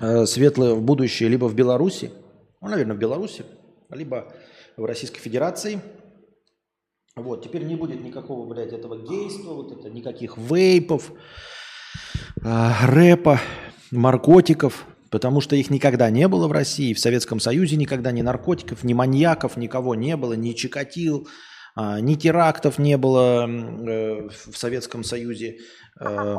[0.00, 2.10] Э, светлое будущее либо в Беларуси,
[2.60, 3.44] ну, наверное, в Беларуси,
[3.90, 4.32] либо
[4.76, 5.80] в Российской Федерации–
[7.16, 11.12] вот, теперь не будет никакого, блядь, этого гейства, вот это, никаких вейпов,
[12.42, 13.40] э, рэпа,
[13.90, 18.84] наркотиков, потому что их никогда не было в России, в Советском Союзе никогда ни наркотиков,
[18.84, 21.26] ни маньяков, никого не было, ни чикатил,
[21.74, 25.60] э, ни терактов не было э, в Советском Союзе.
[25.98, 26.36] Э,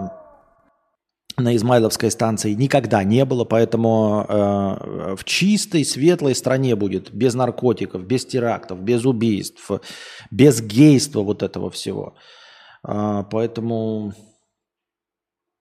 [1.37, 8.03] на Измайловской станции никогда не было, поэтому э, в чистой, светлой стране будет без наркотиков,
[8.05, 9.69] без терактов, без убийств,
[10.31, 12.15] без гейства вот этого всего.
[12.87, 14.13] Э, поэтому,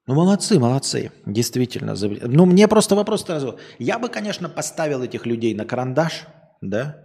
[0.06, 1.94] ну молодцы, молодцы, действительно.
[2.22, 3.58] Ну мне просто вопрос сразу.
[3.78, 6.24] Я бы, конечно, поставил этих людей на карандаш,
[6.62, 7.04] да,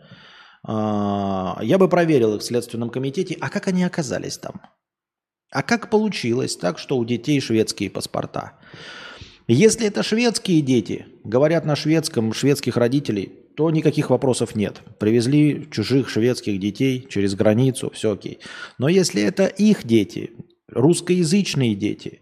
[0.66, 0.72] э,
[1.66, 4.62] я бы проверил их в Следственном комитете, а как они оказались там?
[5.52, 8.54] А как получилось так, что у детей шведские паспорта?
[9.48, 14.82] Если это шведские дети, говорят на шведском, шведских родителей, то никаких вопросов нет.
[14.98, 18.40] Привезли чужих шведских детей через границу, все окей.
[18.78, 20.32] Но если это их дети,
[20.70, 22.22] русскоязычные дети,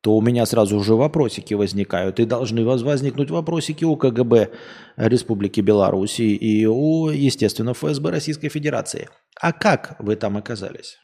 [0.00, 2.18] то у меня сразу уже вопросики возникают.
[2.18, 4.50] И должны возникнуть вопросики у КГБ
[4.96, 9.08] Республики Беларусь и у, естественно, ФСБ Российской Федерации.
[9.40, 10.98] А как вы там оказались?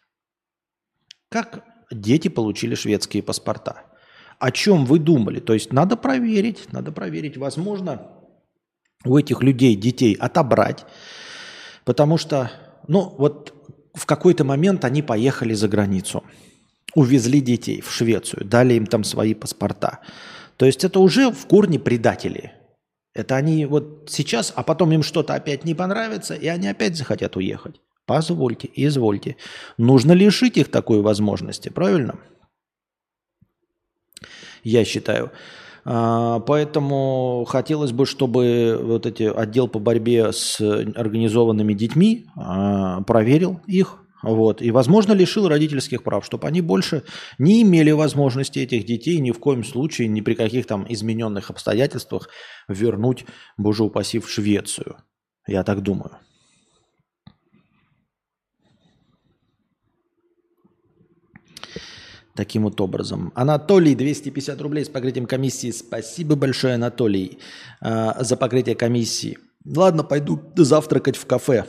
[1.30, 3.82] Как дети получили шведские паспорта?
[4.38, 5.40] О чем вы думали?
[5.40, 7.36] То есть надо проверить, надо проверить.
[7.36, 8.10] Возможно,
[9.04, 10.84] у этих людей детей отобрать,
[11.84, 12.50] потому что,
[12.88, 13.54] ну, вот
[13.94, 16.24] в какой-то момент они поехали за границу,
[16.94, 20.00] увезли детей в Швецию, дали им там свои паспорта.
[20.56, 22.52] То есть это уже в корне предатели.
[23.14, 27.36] Это они вот сейчас, а потом им что-то опять не понравится, и они опять захотят
[27.36, 27.80] уехать.
[28.06, 29.36] Позвольте, извольте.
[29.78, 32.18] Нужно лишить их такой возможности, правильно?
[34.62, 35.30] Я считаю.
[35.84, 43.60] А, поэтому хотелось бы, чтобы вот эти отдел по борьбе с организованными детьми а, проверил
[43.66, 47.02] их, вот, и, возможно, лишил родительских прав, чтобы они больше
[47.38, 52.30] не имели возможности этих детей ни в коем случае, ни при каких там измененных обстоятельствах
[52.66, 53.26] вернуть,
[53.58, 54.96] боже упаси, в Швецию.
[55.46, 56.12] Я так думаю.
[62.36, 63.32] Таким вот образом.
[63.36, 65.70] Анатолий, 250 рублей с покрытием комиссии.
[65.70, 67.38] Спасибо большое, Анатолий,
[67.80, 69.38] э, за покрытие комиссии.
[69.64, 71.64] Ладно, пойду завтракать в кафе.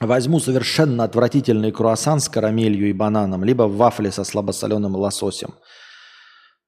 [0.00, 5.54] Возьму совершенно отвратительный круассан с карамелью и бананом, либо вафли со слабосоленым лососем.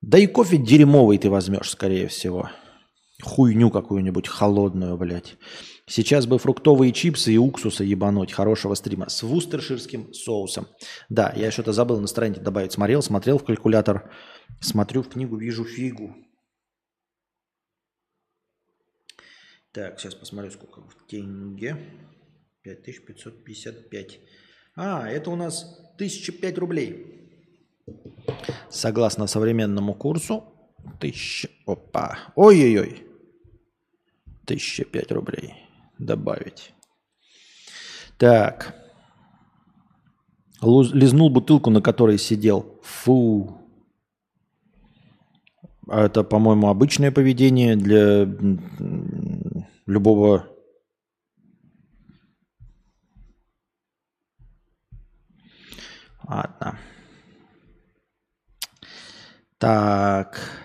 [0.02, 2.50] Да и кофе дерьмовый ты возьмешь, скорее всего.
[3.22, 5.36] Хуйню какую-нибудь холодную, блядь.
[5.86, 8.32] Сейчас бы фруктовые чипсы и уксуса ебануть.
[8.32, 9.08] Хорошего стрима.
[9.08, 10.68] С вустерширским соусом.
[11.08, 12.72] Да, я что-то забыл на странице добавить.
[12.72, 14.10] Смотрел, смотрел в калькулятор.
[14.60, 16.14] Смотрю в книгу, вижу фигу.
[19.72, 21.76] Так, сейчас посмотрю, сколько в тенге.
[22.62, 24.20] 5555.
[24.76, 25.64] А, это у нас
[25.96, 27.28] 1005 рублей.
[28.70, 30.44] Согласно современному курсу,
[30.98, 31.48] 1000...
[31.66, 32.18] Опа.
[32.36, 33.04] Ой-ой-ой.
[34.44, 36.72] 1005 рублей добавить.
[38.18, 38.74] Так.
[40.60, 42.80] Лизнул бутылку, на которой сидел.
[42.82, 43.58] Фу.
[45.88, 48.28] А это, по-моему, обычное поведение для
[49.86, 50.52] любого
[56.32, 56.78] Ладно.
[59.58, 60.61] Так.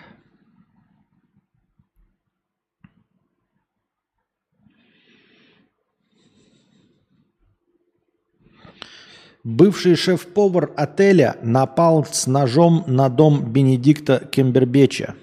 [9.50, 15.14] Бывший шеф-повар отеля напал с ножом на дом Бенедикта Кембербеча.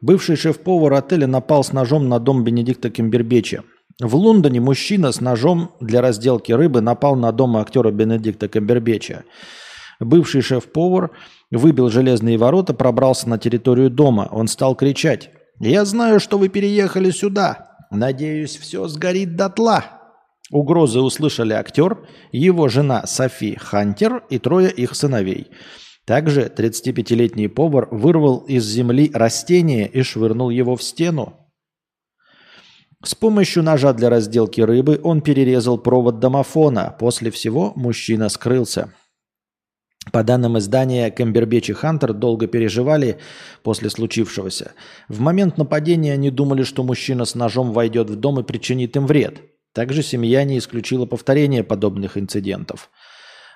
[0.00, 3.64] Бывший шеф-повар отеля напал с ножом на дом Бенедикта Кембербеча.
[4.00, 9.24] В Лондоне мужчина с ножом для разделки рыбы напал на дом актера Бенедикта Кембербеча.
[9.98, 11.10] Бывший шеф-повар
[11.50, 14.28] выбил железные ворота, пробрался на территорию дома.
[14.30, 17.73] Он стал кричать «Я знаю, что вы переехали сюда.
[17.94, 19.84] Надеюсь, все сгорит дотла».
[20.50, 25.50] Угрозы услышали актер, его жена Софи Хантер и трое их сыновей.
[26.04, 31.44] Также 35-летний повар вырвал из земли растение и швырнул его в стену.
[33.02, 36.94] С помощью ножа для разделки рыбы он перерезал провод домофона.
[36.98, 38.92] После всего мужчина скрылся.
[40.12, 43.18] По данным издания, Кембербеч и Хантер долго переживали
[43.62, 44.72] после случившегося.
[45.08, 49.06] В момент нападения они думали, что мужчина с ножом войдет в дом и причинит им
[49.06, 49.40] вред.
[49.72, 52.90] Также семья не исключила повторение подобных инцидентов.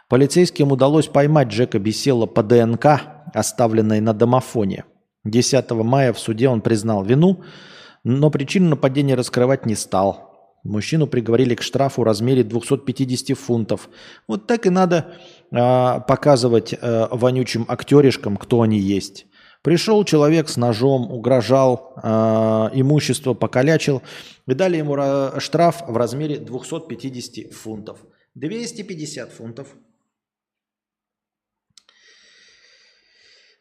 [0.09, 3.03] Полицейским удалось поймать Джека Бесела по ДНК,
[3.35, 4.85] оставленной на домофоне.
[5.25, 7.45] 10 мая в суде он признал вину,
[8.05, 10.29] но причину нападения раскрывать не стал.
[10.65, 13.89] Мужчину приговорили к штрафу в размере 250 фунтов.
[14.27, 15.15] Вот так и надо
[15.51, 19.27] показывать э, вонючим актеришкам, кто они есть.
[19.63, 22.09] Пришел человек с ножом, угрожал, э,
[22.75, 24.03] имущество покалячил,
[24.47, 24.97] и дали ему
[25.41, 27.99] штраф в размере 250 фунтов.
[28.35, 29.69] 250 фунтов.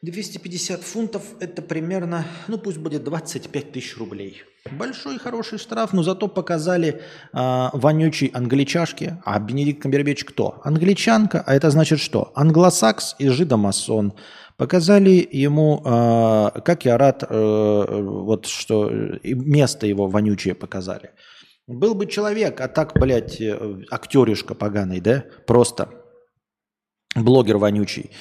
[0.04, 4.44] 250 фунтов– это примерно, ну пусть будет 25 тысяч рублей.
[4.72, 7.02] Большой хороший штраф, но зато показали
[7.34, 9.20] э, вонючей англичашке.
[9.26, 10.62] А Бенедикт Камбербеч кто?
[10.64, 12.32] Англичанка, а это значит что?
[12.36, 14.14] Англосакс и жидомасон.
[14.56, 18.92] Показали ему, э, как я рад, э, вот что
[19.24, 21.10] место его вонючее показали.
[21.66, 25.26] Был бы человек, а так, блядь, э, актеришка поганый, да?
[25.48, 25.90] Просто
[27.16, 28.12] блогер вонючий.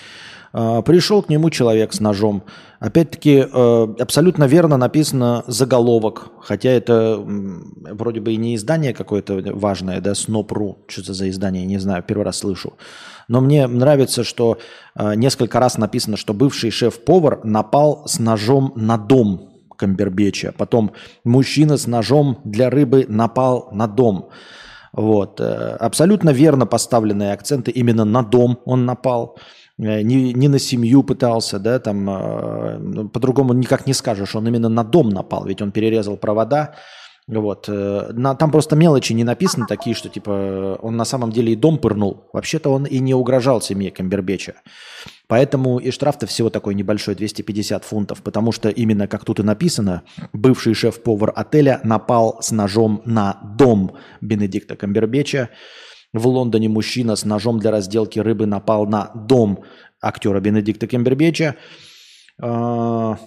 [0.59, 2.43] А, пришел к нему человек с ножом.
[2.81, 10.01] Опять-таки, э, абсолютно верно написано заголовок, хотя это вроде бы и не издание какое-то важное,
[10.01, 12.73] да, Снопру, что это за издание, не знаю, первый раз слышу.
[13.29, 14.57] Но мне нравится, что
[14.95, 20.55] э, несколько раз написано, что бывший шеф-повар напал с ножом на дом Камбербеча.
[20.57, 20.93] Потом
[21.23, 24.31] мужчина с ножом для рыбы напал на дом.
[24.95, 25.39] Вот.
[25.39, 29.37] Э, абсолютно верно поставленные акценты именно на дом он напал.
[29.79, 34.49] Э, не, не на семью пытался, да, там э, ну, по-другому никак не скажешь, он
[34.49, 36.75] именно на дом напал, ведь он перерезал провода,
[37.29, 37.69] вот.
[37.69, 41.57] Э, на, там просто мелочи не написаны такие, что типа он на самом деле и
[41.57, 42.29] дом пырнул.
[42.33, 44.55] Вообще-то он и не угрожал семье Камбербеча.
[45.27, 50.03] Поэтому и штраф-то всего такой небольшой, 250 фунтов, потому что именно, как тут и написано,
[50.33, 55.51] бывший шеф-повар отеля напал с ножом на дом Бенедикта Камбербеча.
[56.17, 59.65] В Лондоне мужчина с ножом для разделки рыбы напал на дом
[60.01, 61.57] актера Бенедикта Кембербеча.
[62.41, 63.19] А,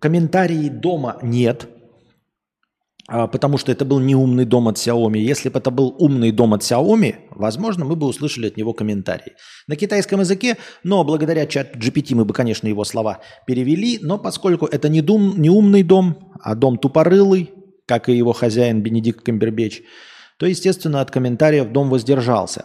[0.00, 1.68] комментарий дома нет,
[3.06, 5.18] а, потому что это был не умный дом от Xiaomi.
[5.18, 9.32] Если бы это был умный дом от Xiaomi, возможно, мы бы услышали от него комментарий.
[9.66, 14.64] На китайском языке, но благодаря чат GPT мы бы, конечно, его слова перевели, но поскольку
[14.64, 17.50] это не, дум, не умный дом, а дом тупорылый,
[17.86, 19.82] как и его хозяин Бенедикт Камбербеч,
[20.42, 22.64] то, естественно, от комментариев дом воздержался.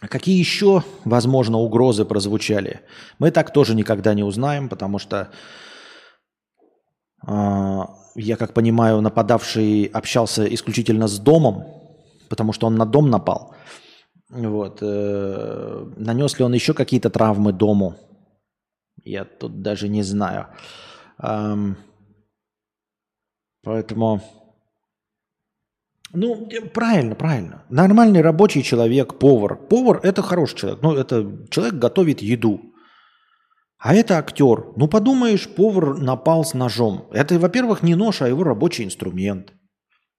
[0.00, 2.82] Какие еще, возможно, угрозы прозвучали?
[3.18, 5.30] Мы так тоже никогда не узнаем, потому что,
[7.26, 7.80] э,
[8.16, 11.64] я как понимаю, нападавший общался исключительно с домом,
[12.28, 13.54] потому что он на дом напал.
[14.28, 14.80] Вот.
[14.82, 17.94] Э, нанес ли он еще какие-то травмы дому?
[19.04, 20.48] Я тут даже не знаю.
[21.18, 21.78] Эм,
[23.62, 24.20] поэтому
[26.16, 27.64] ну, правильно, правильно.
[27.68, 29.56] Нормальный рабочий человек, повар.
[29.56, 30.82] Повар– это хороший человек.
[30.82, 32.60] Ну, это человек готовит еду.
[33.78, 34.72] А это актер.
[34.76, 37.08] Ну, подумаешь, повар напал с ножом.
[37.12, 39.52] Это, во-первых, не нож, а его рабочий инструмент.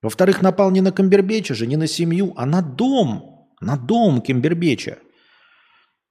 [0.03, 3.49] Во-вторых, напал не на Камбербеча же, не на семью, а на дом.
[3.59, 4.99] На дом Камбербеча.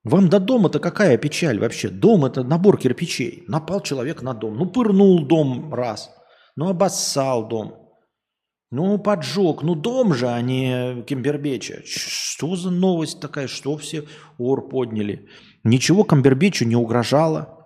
[0.02, 1.88] Вам до дома-то какая печаль вообще?
[1.88, 3.44] Дом– это набор кирпичей.
[3.46, 4.56] Напал человек на дом.
[4.56, 6.10] Ну, пырнул дом раз.
[6.56, 7.85] Ну, обоссал дом.
[8.70, 11.82] Ну, поджог, ну дом же, а не Кембербеча.
[11.84, 14.04] Что за новость такая, что все
[14.38, 15.28] ор подняли?
[15.62, 17.56] Ничего Камбербечу не угрожало.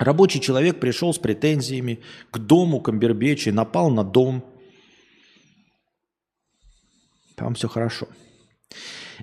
[0.00, 2.00] Рабочий человек пришел с претензиями
[2.32, 4.44] к дому Камбербеча, напал на дом.
[7.36, 8.08] Там все хорошо.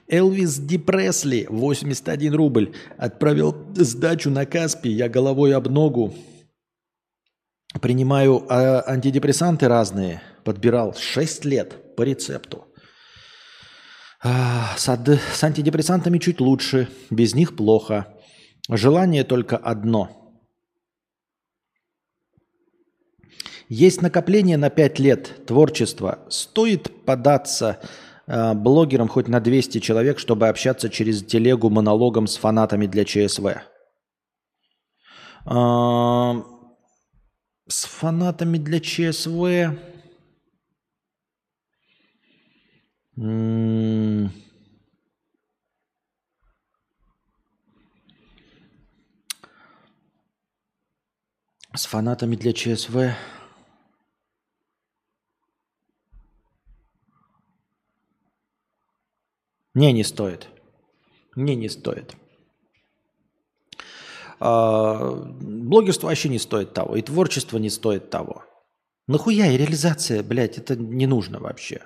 [0.08, 2.74] Элвис Депресли, 81 рубль.
[2.98, 4.94] Отправил сдачу на Каспий.
[4.94, 6.14] Я головой об ногу.
[7.80, 10.22] Принимаю а, антидепрессанты разные.
[10.44, 12.66] Подбирал 6 лет по рецепту.
[14.24, 16.90] А, с, с антидепрессантами чуть лучше.
[17.10, 18.08] Без них плохо.
[18.70, 20.22] Желание только одно.
[23.70, 26.20] Есть накопление на 5 лет творчества.
[26.28, 27.80] Стоит податься
[28.28, 33.62] э, блогером хоть на 200 человек, чтобы общаться через телегу монологом с фанатами для ЧСВ.
[35.46, 36.34] Э,
[37.72, 39.80] с фанатами для ЧСВ...
[51.74, 53.16] С фанатами для ЧСВ...
[59.74, 60.50] Не, не стоит.
[61.38, 62.18] Не, не стоит.
[64.44, 68.44] А, блогерство вообще не стоит того, и творчество не стоит того.
[69.08, 71.82] Нахуя и реализация, блядь, это не нужно вообще.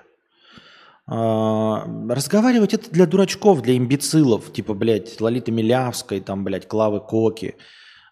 [1.06, 7.56] А, разговаривать это для дурачков, для имбецилов, типа, блядь, Лолиты Милявской, там, блядь, Клавы Коки,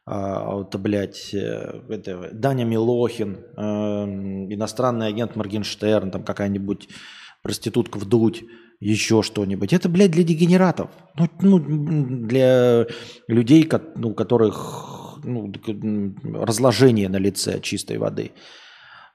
[0.04, 3.62] а, это, блядь, э, это, Даня Милохин, э,
[4.52, 6.90] иностранный агент Моргенштерн, там какая-нибудь
[7.42, 8.44] проститутка вдуть
[8.80, 9.72] еще что-нибудь.
[9.72, 10.90] Это, блядь, для дегенератов.
[11.16, 11.58] Ну, ну
[12.26, 12.86] для
[13.28, 15.52] людей, ну, у которых ну,
[16.24, 18.32] разложение на лице чистой воды.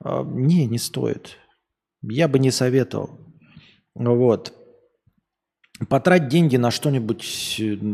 [0.04, 1.38] А, не, не стоит.
[2.02, 3.20] Я бы не советовал.
[3.96, 4.54] Вот.
[5.88, 7.24] Потрать деньги на что-нибудь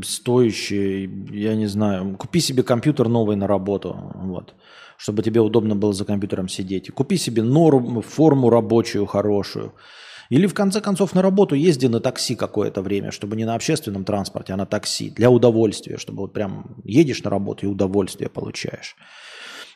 [0.03, 2.15] стоящее, я не знаю.
[2.17, 4.55] Купи себе компьютер новый на работу, вот,
[4.97, 6.89] чтобы тебе удобно было за компьютером сидеть.
[6.91, 9.73] Купи себе норм, форму рабочую хорошую.
[10.29, 14.05] Или в конце концов на работу езди на такси какое-то время, чтобы не на общественном
[14.05, 18.95] транспорте, а на такси, для удовольствия, чтобы вот прям едешь на работу и удовольствие получаешь.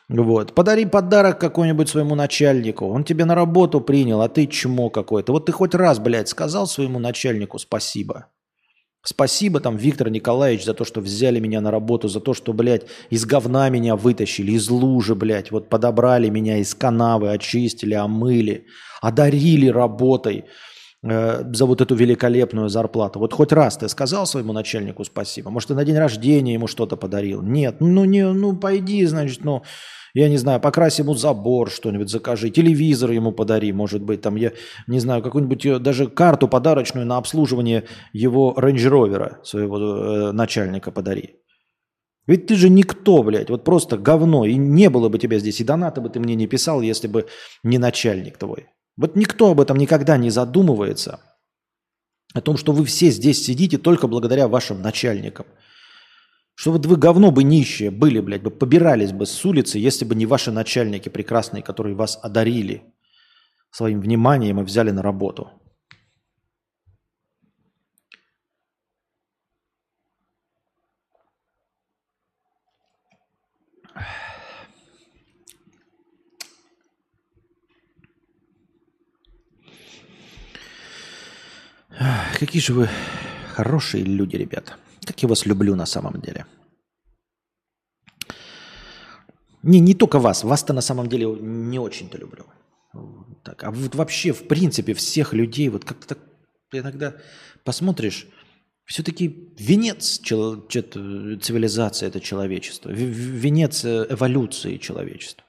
[0.08, 0.54] Вот.
[0.54, 2.86] Подари подарок какой-нибудь своему начальнику.
[2.86, 5.32] Он тебе на работу принял, а ты чмо какой-то.
[5.32, 8.26] Вот ты хоть раз, блядь, сказал своему начальнику спасибо.
[9.02, 12.86] Спасибо там, Виктор Николаевич, за то, что взяли меня на работу, за то, что, блядь,
[13.08, 18.66] из говна меня вытащили, из лужи, блядь, вот подобрали меня из канавы, очистили, омыли,
[19.00, 20.44] одарили работой
[21.02, 23.20] э, за вот эту великолепную зарплату.
[23.20, 25.50] Вот хоть раз ты сказал своему начальнику спасибо?
[25.50, 27.40] Может, ты на день рождения ему что-то подарил?
[27.40, 29.62] Нет, ну, не, ну пойди, значит, ну,
[30.14, 34.52] я не знаю, покрась ему забор, что-нибудь закажи, телевизор ему подари, может быть, там, я
[34.86, 41.36] не знаю, какую-нибудь э, даже карту подарочную на обслуживание его рейндж-ровера, своего э, начальника подари.
[42.26, 45.64] Ведь ты же никто, блядь, вот просто говно, и не было бы тебя здесь, и
[45.64, 47.26] доната бы ты мне не писал, если бы
[47.62, 48.66] не начальник твой.
[48.96, 51.20] Вот никто об этом никогда не задумывается,
[52.32, 55.46] о том, что вы все здесь сидите только благодаря вашим начальникам.
[56.60, 60.14] Что вот вы говно бы нищие были, блядь, бы побирались бы с улицы, если бы
[60.14, 62.82] не ваши начальники прекрасные, которые вас одарили
[63.70, 65.48] своим вниманием и взяли на работу.
[82.38, 82.90] Какие же вы
[83.54, 84.74] хорошие люди, ребята.
[85.10, 86.46] Как я вас люблю на самом деле.
[89.64, 90.44] Не, не только вас.
[90.44, 92.46] Вас-то на самом деле не очень-то люблю.
[93.42, 96.18] Так, а вот вообще, в принципе, всех людей, вот как-то так
[96.70, 97.16] иногда
[97.64, 98.28] посмотришь,
[98.84, 105.44] все-таки венец цивилизации это человечество, венец э, эволюции человечества.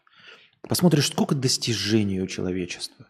[0.68, 3.05] Посмотришь, сколько достижений у человечества.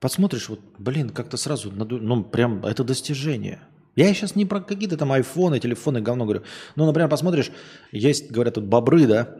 [0.00, 3.69] Посмотришь, вот, блин, как-то сразу, ну, прям, это достижение.
[3.96, 6.42] Я сейчас не про какие-то там айфоны, телефоны, говно говорю.
[6.76, 7.50] Ну, например, посмотришь,
[7.92, 9.34] есть, говорят, тут бобры, да,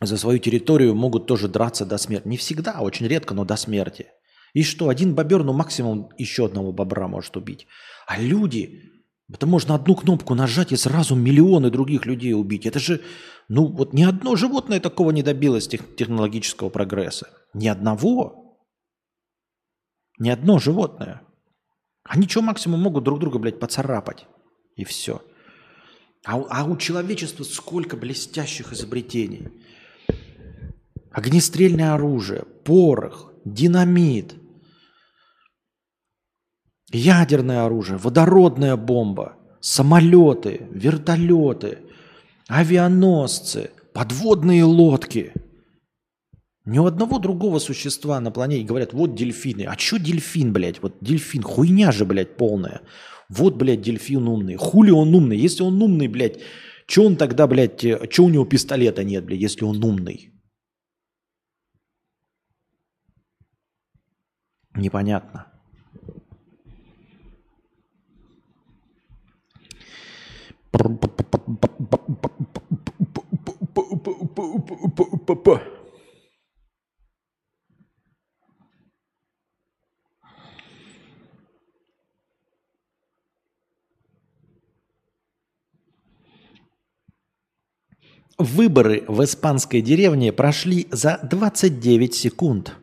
[0.00, 2.28] за свою территорию могут тоже драться до смерти.
[2.28, 4.08] Не всегда, очень редко, но до смерти.
[4.52, 7.66] И что, один бобер, ну максимум еще одного бобра может убить.
[8.06, 8.82] А люди,
[9.32, 12.66] это можно одну кнопку нажать и сразу миллионы других людей убить.
[12.66, 13.00] Это же,
[13.48, 17.28] ну вот ни одно животное такого не добилось тех, технологического прогресса.
[17.54, 18.58] Ни одного.
[20.18, 21.22] Ни одно животное.
[22.12, 24.26] Они что максимум могут друг друга, блядь, поцарапать.
[24.76, 25.22] И все.
[26.26, 29.48] А, а у человечества сколько блестящих изобретений.
[31.10, 34.34] Огнестрельное оружие, порох, динамит,
[36.90, 41.78] ядерное оружие, водородная бомба, самолеты, вертолеты,
[42.46, 45.32] авианосцы, подводные лодки–
[46.64, 49.62] Ни у одного другого существа на планете говорят, вот дельфины.
[49.62, 50.80] А что дельфин, блядь?
[50.80, 52.82] Вот дельфин, хуйня же, блядь, полная.
[53.28, 54.56] Вот, блядь, дельфин умный.
[54.56, 55.36] Хули он умный?
[55.36, 56.40] Если он умный, блядь,
[56.86, 60.32] что он тогда, блядь, что у него пистолета нет, блядь, если он умный?
[64.74, 65.46] Непонятно.
[88.42, 92.74] Выборы в испанской деревне прошли за 29 секунд.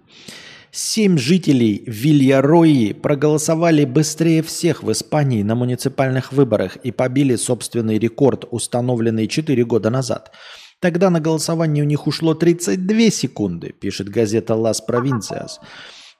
[0.71, 8.45] Семь жителей Вильярои проголосовали быстрее всех в Испании на муниципальных выборах и побили собственный рекорд,
[8.49, 10.31] установленный 4 года назад.
[10.79, 15.59] Тогда на голосование у них ушло 32 секунды, пишет газета «Лас Провинциас».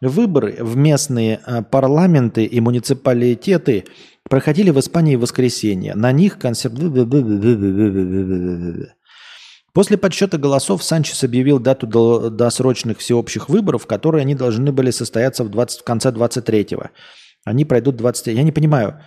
[0.02, 3.86] Выборы в местные э, парламенты и муниципалитеты
[4.30, 5.96] проходили в Испании в воскресенье.
[5.96, 6.74] На них консерв...
[9.80, 11.88] После подсчета голосов Санчес объявил дату
[12.30, 16.90] досрочных всеобщих выборов, которые они должны были состояться в, 20, в конце 23-го.
[17.46, 19.02] Они пройдут 23 Я не понимаю.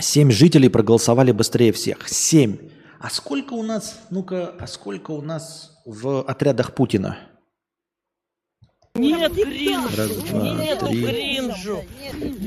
[0.00, 2.08] Семь жителей проголосовали быстрее всех.
[2.08, 2.58] Семь.
[2.98, 7.16] А сколько у нас, ну-ка, а сколько у нас в отрядах Путина?
[8.96, 9.96] Нет кринжу!
[9.96, 11.06] Раз, два, Нет три.
[11.06, 11.84] кринжу!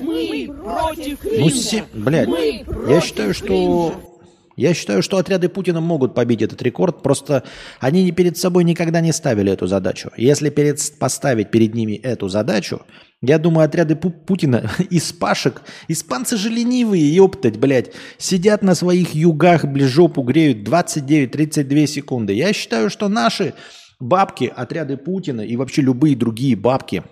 [0.04, 1.56] Мы против Ну, кринжа!
[1.56, 4.11] семь, блядь, Мы я против считаю, что!
[4.56, 7.44] Я считаю, что отряды Путина могут побить этот рекорд, просто
[7.80, 10.12] они перед собой никогда не ставили эту задачу.
[10.18, 12.82] Если перед, поставить перед ними эту задачу,
[13.22, 19.14] я думаю, отряды Пу- Путина из пашек, испанцы же ленивые, ептать, блядь, сидят на своих
[19.14, 22.34] югах, блин, жопу греют 29-32 секунды.
[22.34, 23.54] Я считаю, что наши
[24.00, 27.04] бабки, отряды Путина и вообще любые другие бабки,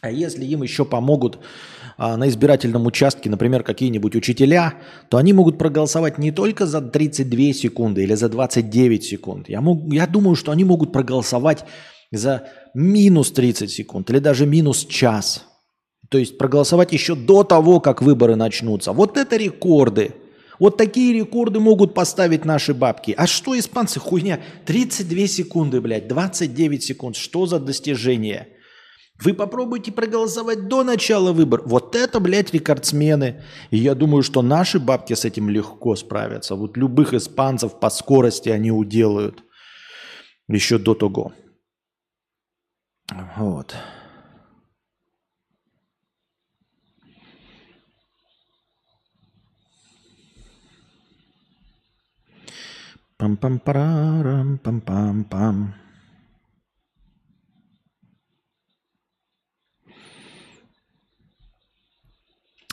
[0.00, 1.40] а если им еще помогут
[1.98, 4.74] на избирательном участке, например, какие-нибудь учителя,
[5.08, 9.48] то они могут проголосовать не только за 32 секунды или за 29 секунд.
[9.48, 11.64] Я, мог, я думаю, что они могут проголосовать
[12.12, 15.44] за минус 30 секунд или даже минус час.
[16.08, 18.92] То есть проголосовать еще до того, как выборы начнутся.
[18.92, 20.12] Вот это рекорды.
[20.58, 23.14] Вот такие рекорды могут поставить наши бабки.
[23.16, 24.00] А что испанцы?
[24.00, 24.40] Хуйня.
[24.66, 27.16] 32 секунды, блядь, 29 секунд.
[27.16, 28.48] Что за достижение?
[29.20, 31.66] Вы попробуйте проголосовать до начала выборов.
[31.66, 33.42] Вот это, блядь, рекордсмены.
[33.70, 36.54] И я думаю, что наши бабки с этим легко справятся.
[36.54, 39.42] Вот любых испанцев по скорости они уделают.
[40.46, 41.32] Еще до того.
[43.36, 43.74] Вот.
[53.18, 55.87] Пам-пам-парам, пам-пам-пам.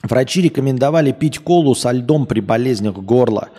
[0.06, 3.50] Врачи рекомендовали пить колу со льдом при болезнях горла.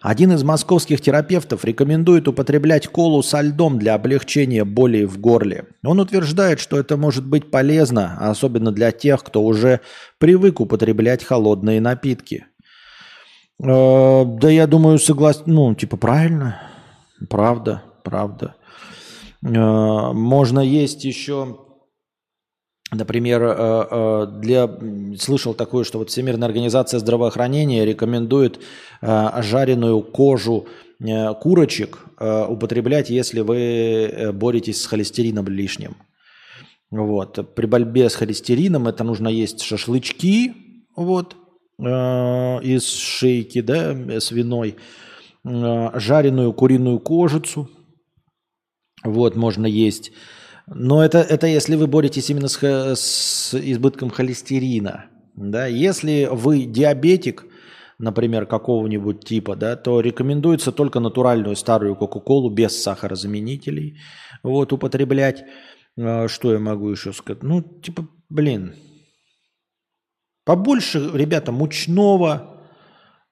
[0.00, 5.66] Один из московских терапевтов рекомендует употреблять колу со льдом для облегчения боли в горле.
[5.84, 9.80] Он утверждает, что это может быть полезно, особенно для тех, кто уже
[10.18, 12.46] привык употреблять холодные напитки.
[13.62, 16.60] Э, да я думаю, согласен, ну, типа правильно,
[17.30, 18.56] правда, правда.
[19.44, 21.58] Э, можно есть еще
[22.92, 24.70] Например, э, э, для...
[25.18, 28.60] слышал такое, что вот Всемирная организация здравоохранения рекомендует
[29.00, 30.66] э, жареную кожу
[31.40, 35.96] курочек употреблять, если вы боретесь с холестерином лишним.
[36.92, 37.56] Вот.
[37.56, 40.54] При борьбе с холестерином это нужно есть шашлычки
[40.94, 41.34] вот,
[41.80, 44.76] из шейки да, свиной,
[45.42, 47.68] жареную куриную кожицу.
[49.02, 50.12] Вот, можно есть
[50.66, 52.58] но это, это если вы боретесь именно с,
[52.96, 55.06] с избытком холестерина.
[55.34, 55.66] Да?
[55.66, 57.44] Если вы диабетик,
[57.98, 63.98] например, какого-нибудь типа, да, то рекомендуется только натуральную старую Кока-Колу без сахарозаменителей
[64.42, 65.44] вот, употреблять.
[65.98, 67.42] А, что я могу еще сказать?
[67.42, 68.74] Ну, типа, блин,
[70.44, 72.51] побольше, ребята, мучного,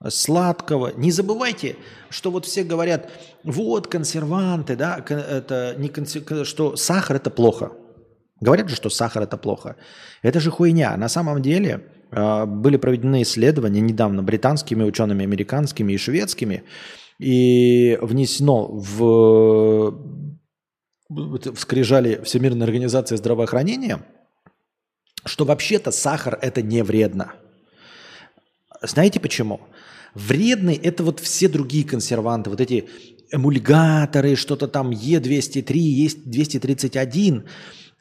[0.09, 0.93] сладкого.
[0.97, 1.77] Не забывайте,
[2.09, 3.11] что вот все говорят,
[3.45, 6.47] вот консерванты, да, это не консер...
[6.47, 7.73] что сахар это плохо.
[8.41, 9.77] Говорят же, что сахар это плохо.
[10.23, 10.97] Это же хуйня.
[10.97, 16.65] На самом деле а, были проведены исследования недавно британскими учеными, американскими и шведскими,
[17.19, 19.91] и внесено в,
[21.11, 24.07] в скрижали Всемирной организации здравоохранения,
[25.27, 27.35] что вообще-то сахар это не вредно.
[28.83, 29.61] Знаете почему?
[30.15, 32.89] Вредный– это вот все другие консерванты, вот эти
[33.31, 37.47] эмульгаторы, что-то там Е203, есть 231.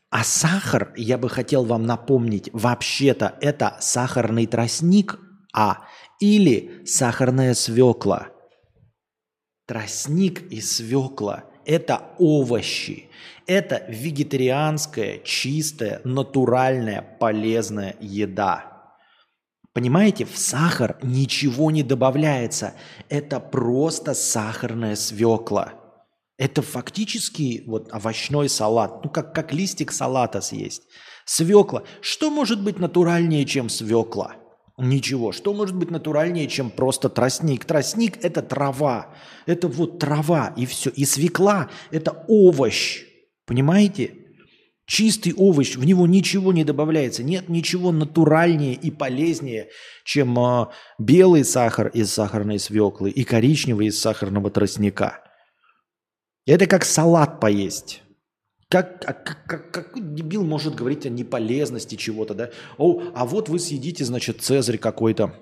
[0.10, 5.20] А сахар, я бы хотел вам напомнить, вообще-то это сахарный тростник,
[5.54, 5.86] а
[6.20, 8.30] или сахарная свекла.
[9.68, 13.10] Тростник и свекла– это овощи.
[13.46, 18.69] Это вегетарианская, чистая, натуральная, полезная еда.
[19.74, 22.74] Понимаете, в сахар ничего не добавляется.
[23.08, 25.74] Это просто сахарная свекла.
[26.38, 29.04] Это фактически вот овощной салат.
[29.04, 30.84] Ну, как, как листик салата съесть.
[31.26, 31.84] Свекла.
[32.02, 34.36] Что может быть натуральнее, чем свекла?
[34.78, 35.34] Ничего.
[35.34, 37.66] Что может быть натуральнее, чем просто тростник?
[37.66, 39.14] Тростник– это трава.
[39.46, 40.90] Это вот трава и все.
[40.90, 43.04] И свекла– это овощ.
[43.46, 44.14] Понимаете?
[44.90, 47.22] Чистый овощ, в него ничего не добавляется.
[47.22, 49.70] Нет ничего натуральнее и полезнее,
[50.04, 50.66] чем э,
[50.98, 55.22] белый сахар из сахарной свеклы и коричневый из сахарного тростника.
[56.48, 58.02] Это как салат поесть.
[58.68, 62.50] Как, как, как, какой дебил может говорить о неполезности чего-то, да?
[62.80, 65.36] О, а вот вы съедите, значит, цезарь какой-то,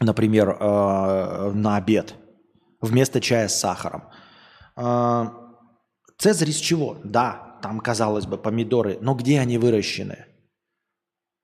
[0.00, 2.14] например, э, на обед
[2.80, 4.04] вместо чая с сахаром.
[4.78, 5.26] Э,
[6.16, 6.96] цезарь из чего?
[7.04, 10.26] Да, там, казалось бы, помидоры, но где они выращены?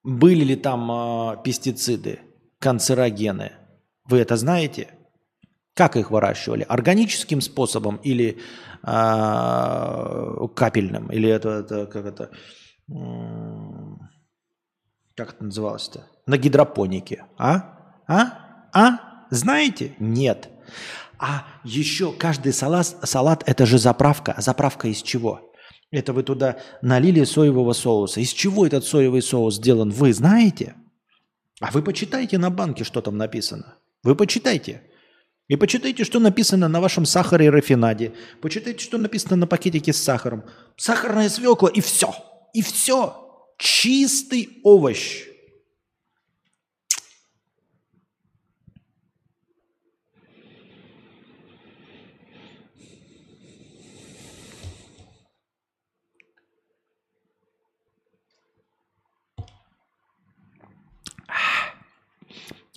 [0.03, 2.21] Были ли там э, пестициды,
[2.59, 3.53] канцерогены?
[4.05, 4.89] Вы это знаете?
[5.75, 6.67] Как их выращивали?
[6.69, 8.39] Органическим способом или
[8.83, 11.11] э, капельным?
[11.11, 12.31] Или это, это как это?
[15.17, 16.07] Как это называлось-то?
[16.27, 17.25] На гидропонике.
[17.39, 17.79] А?
[18.07, 18.69] А?
[18.75, 19.27] А?
[19.31, 19.95] Знаете?
[19.99, 20.51] Нет.
[21.19, 24.33] А еще каждый салат, салат это же заправка.
[24.33, 25.52] А заправка из чего?
[25.93, 28.21] Это вы туда налили соевого соуса.
[28.21, 30.75] Из чего этот соевый соус сделан, вы знаете?
[31.61, 33.77] А вы почитайте на банке, что там написано.
[34.03, 34.83] Вы почитайте.
[35.49, 38.15] И почитайте, что написано на вашем сахаре и рафинаде.
[38.41, 40.45] Почитайте, что написано на пакетике с сахаром.
[40.77, 42.15] Сахарная свекла и все.
[42.55, 43.15] И все.
[43.59, 45.27] Чистый овощ.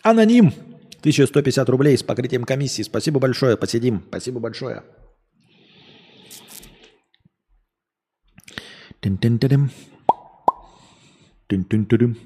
[0.05, 0.53] Аноним.
[0.99, 2.83] 1150 рублей с покрытием комиссии.
[2.83, 3.57] Спасибо большое.
[3.57, 4.03] Посидим.
[4.09, 4.83] Спасибо большое.
[9.01, 9.71] Тин-тин-тин.
[11.47, 12.17] Тин-тин-тин.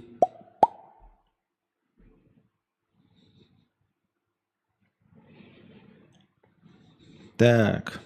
[7.38, 8.02] Так.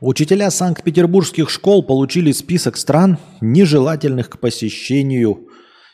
[0.00, 5.48] Учителя Санкт-Петербургских школ получили список стран, нежелательных к посещению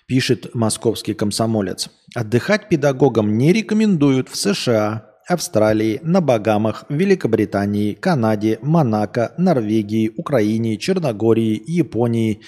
[0.06, 1.88] пишет московский комсомолец.
[2.14, 11.62] Отдыхать педагогам не рекомендуют в США, Австралии, на Багамах, Великобритании, Канаде, Монако, Норвегии, Украине, Черногории,
[11.66, 12.42] Японии,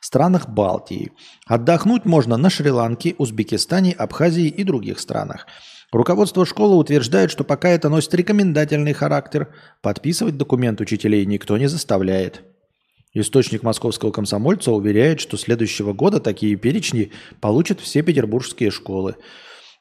[0.00, 1.10] странах Балтии.
[1.46, 5.48] Отдохнуть можно на Шри-Ланке, Узбекистане, Абхазии и других странах.
[5.92, 9.48] Руководство школы утверждает, что пока это носит рекомендательный характер,
[9.82, 12.42] подписывать документ учителей никто не заставляет.
[13.12, 17.12] Источник московского комсомольца уверяет, что следующего года такие перечни
[17.42, 19.16] получат все петербургские школы.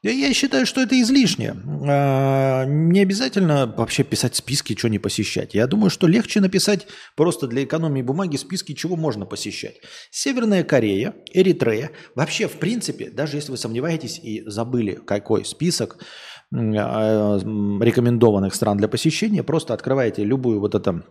[0.04, 1.56] Я считаю, что это излишне.
[1.88, 5.54] А, не обязательно вообще писать списки, что не посещать.
[5.54, 9.76] Я думаю, что легче написать просто для экономии бумаги списки, чего можно посещать.
[10.10, 11.92] Северная Корея, Эритрея.
[12.16, 16.04] Вообще, в принципе, даже если вы сомневаетесь и забыли, какой список
[16.52, 21.04] а, рекомендованных стран для посещения, просто открываете любую вот это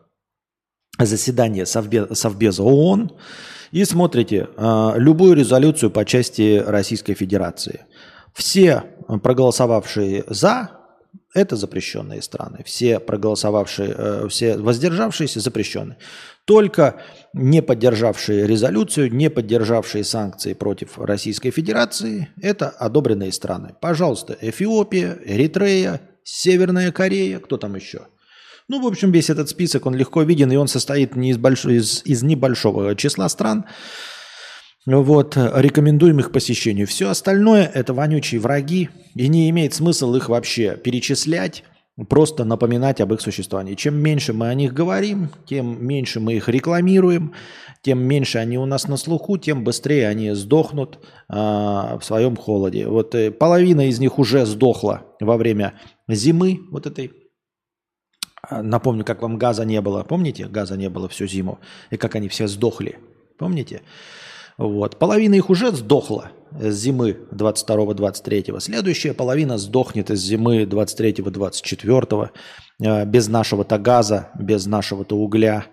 [0.98, 3.12] заседание Совбеза ООН
[3.72, 7.86] и смотрите э, любую резолюцию по части Российской Федерации.
[8.34, 8.84] Все
[9.22, 10.70] проголосовавшие за–
[11.34, 12.62] это запрещенные страны.
[12.64, 15.98] Все проголосовавшие, э, все воздержавшиеся– запрещенные.
[16.44, 17.02] Только
[17.32, 23.74] не поддержавшие резолюцию, не поддержавшие санкции против Российской Федерации– это одобренные страны.
[23.80, 28.06] Пожалуйста, Эфиопия, Эритрея, Северная Корея, кто там еще–
[28.70, 31.78] ну, в общем, весь этот список, он легко виден, и он состоит не из, большой,
[31.78, 33.64] из, из небольшого числа стран,
[34.86, 36.86] вот, рекомендуем их посещению.
[36.86, 41.64] Все остальное– это вонючие враги, и не имеет смысла их вообще перечислять,
[42.08, 43.74] просто напоминать об их существовании.
[43.74, 47.34] Чем меньше мы о них говорим, тем меньше мы их рекламируем,
[47.82, 52.86] тем меньше они у нас на слуху, тем быстрее они сдохнут а, в своем холоде.
[52.86, 55.74] Вот э, половина из них уже сдохла во время
[56.08, 57.12] зимы, вот этой
[58.48, 60.02] а, напомню, как вам газа не было.
[60.02, 61.58] Помните, газа не было всю зиму?
[61.90, 62.98] И как они все сдохли.
[63.38, 63.82] Помните?
[64.60, 64.98] Вот.
[64.98, 68.60] Половина их уже сдохла с зимы 22-23.
[68.60, 72.30] Следующая половина сдохнет из зимы 23-24
[72.82, 75.64] э, без нашего-то газа, без нашего-то угля.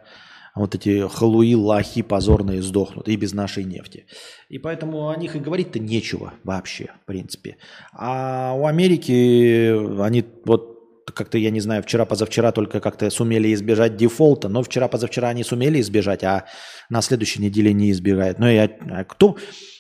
[0.56, 4.06] Вот эти халуи, лахи позорные сдохнут и без нашей нефти.
[4.48, 7.58] И поэтому о них и говорить-то нечего вообще, в принципе.
[7.92, 10.77] А у Америки они вот
[11.14, 16.24] как-то, я не знаю, вчера-позавчера только как-то сумели избежать дефолта, но вчера-позавчера они сумели избежать,
[16.24, 16.46] а
[16.90, 18.40] на следующей неделе не избегают.
[18.40, 19.38] Ну и а кто,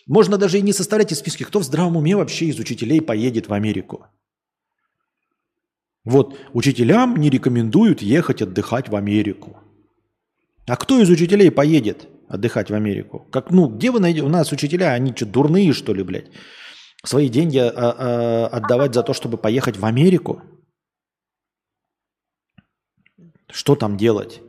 [0.07, 3.49] можно даже и не составлять из списки, кто в здравом уме вообще из учителей поедет
[3.49, 4.05] в Америку.
[6.05, 9.57] Вот учителям не рекомендуют ехать отдыхать в Америку.
[10.65, 13.28] А кто из учителей поедет отдыхать в Америку?
[13.32, 14.25] Как, ну, где вы найдете?
[14.25, 16.28] У нас учителя, они что, дурные, что ли, блядь?
[17.03, 20.41] Свои деньги а, а, отдавать за то, чтобы поехать в Америку?
[23.52, 24.41] Что там делать?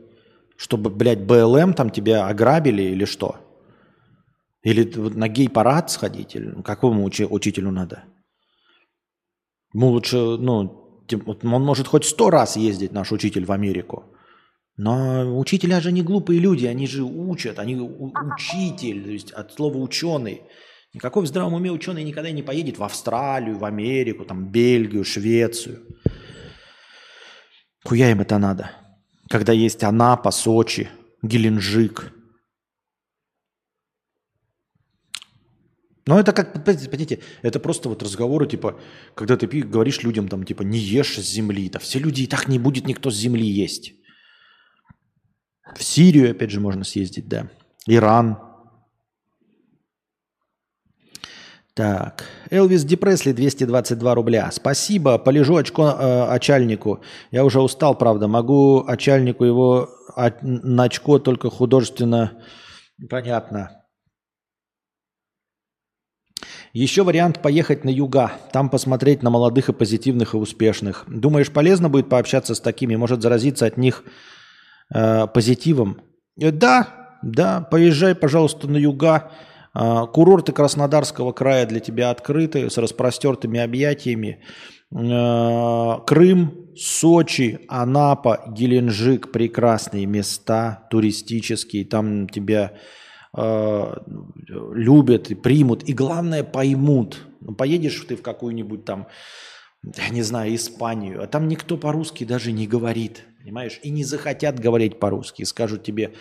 [0.57, 3.37] Чтобы, блядь, БЛМ там тебя ограбили или что?
[4.61, 6.35] Или на гей-парад сходить?
[6.35, 8.03] Или какому учи- учителю надо?
[9.73, 11.05] Ему лучше, ну,
[11.43, 14.03] он может хоть сто раз ездить, наш учитель, в Америку.
[14.75, 19.77] Но учителя же не глупые люди, они же учат, они учитель, то есть от слова
[19.77, 20.41] ученый.
[20.93, 25.85] Никакой в здравом уме ученый никогда не поедет в Австралию, в Америку, там, Бельгию, Швецию.
[27.83, 28.71] Хуя им это надо?
[29.29, 30.89] Когда есть Анапа, Сочи,
[31.21, 32.11] Геленджик–
[36.09, 38.79] Но это как, понимаете, это просто вот разговоры, типа,
[39.13, 41.69] когда ты говоришь людям, там, типа, не ешь с земли.
[41.69, 43.93] Да все люди и так не будет никто с земли есть.
[45.75, 47.51] В Сирию, опять же, можно съездить, да.
[47.85, 48.39] Иран.
[51.79, 54.51] Так, Элвис Депресли 222 рубля.
[54.51, 56.99] Спасибо, полежу очко э, очальнику.
[57.31, 58.27] Я уже устал, правда.
[58.27, 62.33] Могу очальнику его а, на очко только художественно...
[63.09, 63.81] Понятно.
[66.73, 71.05] Еще вариант поехать на юга, там посмотреть на молодых и позитивных и успешных.
[71.07, 74.03] Думаешь, полезно будет пообщаться с такими, может заразиться от них
[74.93, 76.01] э, позитивом?
[76.37, 79.31] Э, да, да, поезжай, пожалуйста, на юга.
[79.73, 84.39] Э, курорты Краснодарского края для тебя открыты, с распростертыми объятиями.
[84.91, 91.85] Э, Крым, Сочи, Анапа, Геленджик– прекрасные места туристические.
[91.85, 92.73] Там тебя
[93.37, 93.93] э,
[94.47, 97.19] любят и примут, и главное поймут.
[97.41, 99.07] Ну, поедешь ты в какую-нибудь там,
[99.83, 104.59] я не знаю, Испанию, а там никто по-русски даже не говорит, понимаешь, и не захотят
[104.59, 106.13] говорить по-русски, скажут тебе,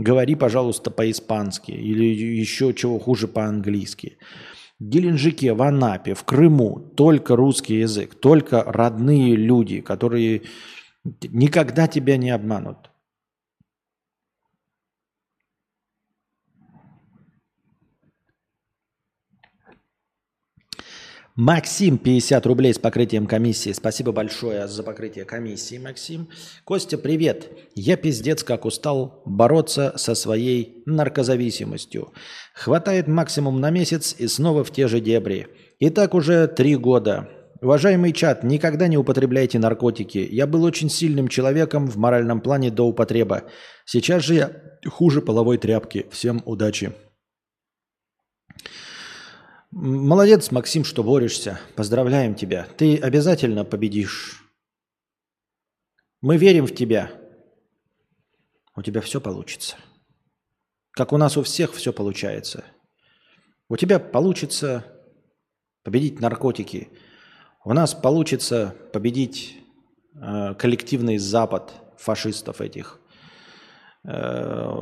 [0.00, 4.18] говори, пожалуйста, по-испански или еще чего хуже по-английски.
[4.78, 10.42] В Геленджике, в Анапе, в Крыму только русский язык, только родные люди, которые
[11.22, 12.89] никогда тебя не обманут.
[21.36, 23.72] Максим, 50 рублей с покрытием комиссии.
[23.72, 26.28] Спасибо большое за покрытие комиссии, Максим.
[26.64, 27.48] Костя, привет.
[27.76, 32.12] Я пиздец как устал бороться со своей наркозависимостью.
[32.52, 35.46] Хватает максимум на месяц и снова в те же дебри.
[35.78, 37.28] И так уже три года.
[37.62, 40.26] Уважаемый чат, никогда не употребляйте наркотики.
[40.30, 43.44] Я был очень сильным человеком в моральном плане до употреба.
[43.84, 44.50] Сейчас же я
[44.88, 46.06] хуже половой тряпки.
[46.10, 46.92] Всем удачи.
[49.72, 51.60] Молодец, Максим, что борешься.
[51.76, 52.66] Поздравляем тебя.
[52.76, 54.44] Ты обязательно победишь.
[56.20, 57.12] Мы верим в тебя.
[58.74, 59.76] У тебя все получится.
[60.90, 62.64] Как у нас у всех все получается.
[63.68, 64.84] У тебя получится
[65.84, 66.88] победить наркотики.
[67.64, 69.56] У нас получится победить
[70.14, 72.98] э, коллективный Запад фашистов этих.
[74.02, 74.72] Э,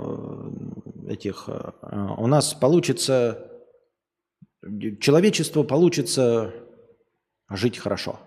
[1.08, 1.44] этих.
[1.48, 1.72] Э,
[2.16, 3.47] у нас получится
[5.00, 6.52] человечество получится
[7.50, 8.18] жить хорошо.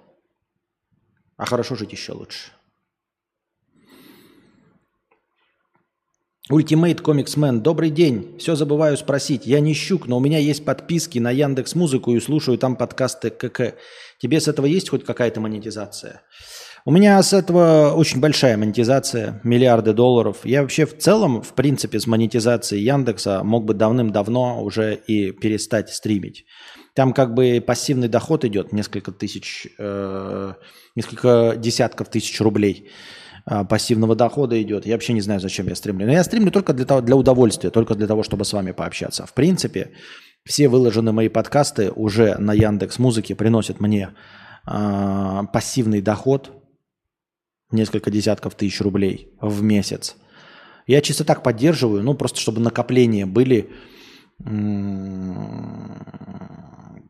[1.38, 2.52] А хорошо жить еще лучше.
[6.50, 8.36] Ultimate Comicsman, добрый день.
[8.38, 9.46] Все забываю спросить.
[9.46, 13.30] Я не щук, но у меня есть подписки на Яндекс Музыку и слушаю там подкасты
[13.30, 13.76] КК.
[14.20, 16.24] Тебе с этого есть хоть какая-то монетизация?
[16.84, 20.38] У меня с этого очень большая монетизация, миллиарды долларов.
[20.44, 25.92] Я вообще в целом, в принципе, с монетизацией Яндекса мог бы давным-давно уже и перестать
[25.92, 26.46] стримить.
[26.96, 30.54] Там как бы пассивный доход идет, несколько тысяч, э,
[30.96, 32.90] несколько десятков тысяч рублей
[33.46, 34.88] э, пассивного дохода идет.
[34.88, 36.08] Я вообще не знаю, зачем я стримлю.
[36.08, 39.28] Но я стримлю только для, того, для удовольствия, только для того, чтобы с вами пообщаться.
[39.28, 39.92] В принципе,
[40.46, 44.10] все выложенные мои подкасты уже на Яндекс Музыке приносят мне
[44.66, 46.61] э, пассивный доход,
[47.72, 50.16] несколько десятков тысяч рублей в месяц.
[50.88, 53.70] Я чисто так поддерживаю, ну просто чтобы накопления были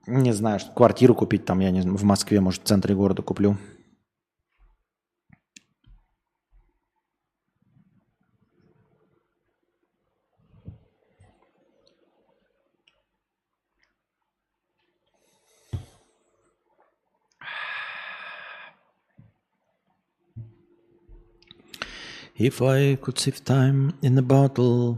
[0.07, 3.57] Не знаю, квартиру купить там, я не знаю, в Москве, может, в центре города куплю.
[22.43, 24.97] If I could save time in a bottle.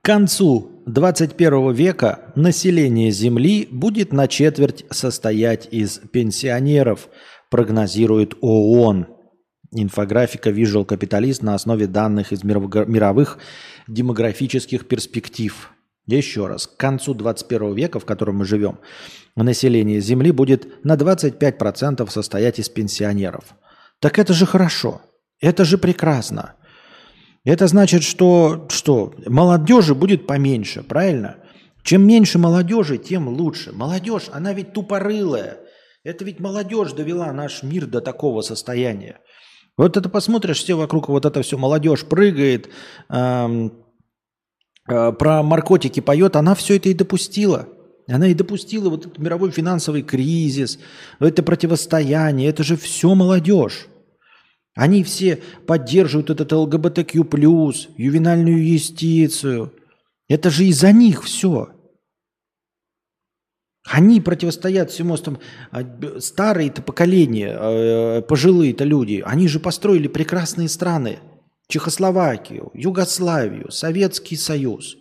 [0.00, 7.08] К концу 21 века население Земли будет на четверть состоять из пенсионеров,
[7.50, 9.17] прогнозирует ООН.
[9.70, 13.38] Инфографика Visual Capitalist на основе данных из мировых
[13.86, 15.70] демографических перспектив.
[16.06, 18.78] Еще раз, к концу 21 века, в котором мы живем,
[19.36, 23.44] население Земли будет на 25% состоять из пенсионеров.
[24.00, 25.02] Так это же хорошо,
[25.38, 26.54] это же прекрасно.
[27.44, 31.36] Это значит, что, что молодежи будет поменьше, правильно?
[31.82, 33.72] Чем меньше молодежи, тем лучше.
[33.72, 35.58] Молодежь, она ведь тупорылая.
[36.04, 39.20] Это ведь молодежь довела наш мир до такого состояния.
[39.78, 42.68] Вот это посмотришь, все вокруг, вот это все, молодежь прыгает,
[43.08, 43.70] э,
[44.88, 47.68] э, про наркотики поет, она все это и допустила.
[48.08, 50.80] Она и допустила вот этот мировой финансовый кризис,
[51.20, 53.86] это противостояние, это же все молодежь.
[54.74, 57.18] Они все поддерживают этот ЛГБТQ+,
[57.96, 59.72] ювенальную юстицию.
[60.28, 61.70] Это же из-за них все.
[63.84, 65.38] Они противостоят всему там,
[65.70, 65.82] а,
[66.18, 69.22] старые-то поколения, э, пожилые-то люди.
[69.24, 71.20] Они же построили прекрасные страны.
[71.68, 74.96] Чехословакию, Югославию, Советский Союз.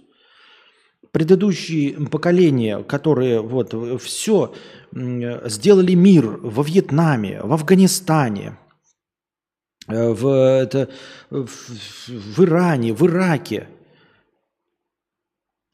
[1.11, 4.53] Предыдущие поколения, которые вот все
[4.93, 8.57] сделали мир во Вьетнаме, в Афганистане,
[9.87, 10.89] э, в, это,
[11.29, 13.67] в, в Иране, в Ираке–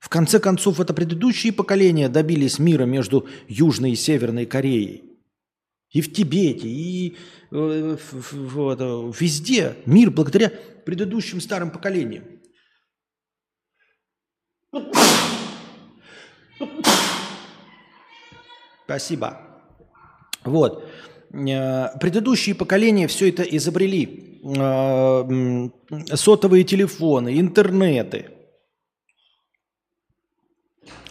[0.03, 5.01] в конце концов, это предыдущие поколения добились мира между Южной и Северной Кореей.
[5.91, 7.15] И в Тибете, и
[7.51, 10.51] э, в, в, в, везде мир благодаря
[10.85, 12.25] предыдущим старым поколениям.
[18.83, 19.39] Спасибо.
[20.43, 20.85] Вот.
[21.31, 24.41] Э, предыдущие поколения все это изобрели.
[24.43, 25.69] Э,
[26.13, 28.31] сотовые телефоны, интернеты–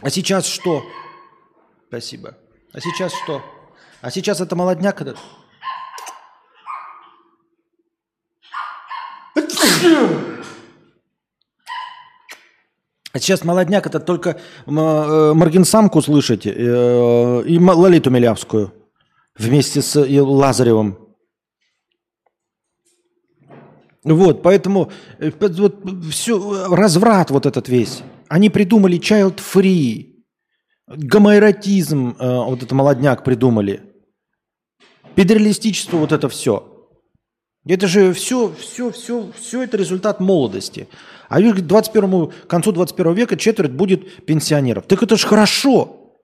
[0.01, 0.85] а сейчас что?
[1.89, 2.37] Спасибо.
[2.73, 3.43] А сейчас что?
[4.01, 5.19] А сейчас это молодняк этот?
[13.13, 14.31] А сейчас молодняк это только
[14.67, 16.51] э, Моргенсамку слышать э,
[17.47, 18.73] и Лолиту Милявскую
[19.37, 20.99] вместе с Лазаревым.
[24.05, 28.03] Вот, поэтому э, вот, все, разврат вот этот весь.
[28.33, 30.15] Они придумали child free,
[30.89, 33.83] гомоэротизм, э, вот это молодняк придумали,
[35.15, 36.89] педералистичество, вот это все.
[37.67, 40.89] Это же все, все, все, все это результат молодости.
[41.29, 44.87] А к 21, к концу 21 века четверть будет пенсионеров.
[44.87, 46.17] Так это же хорошо.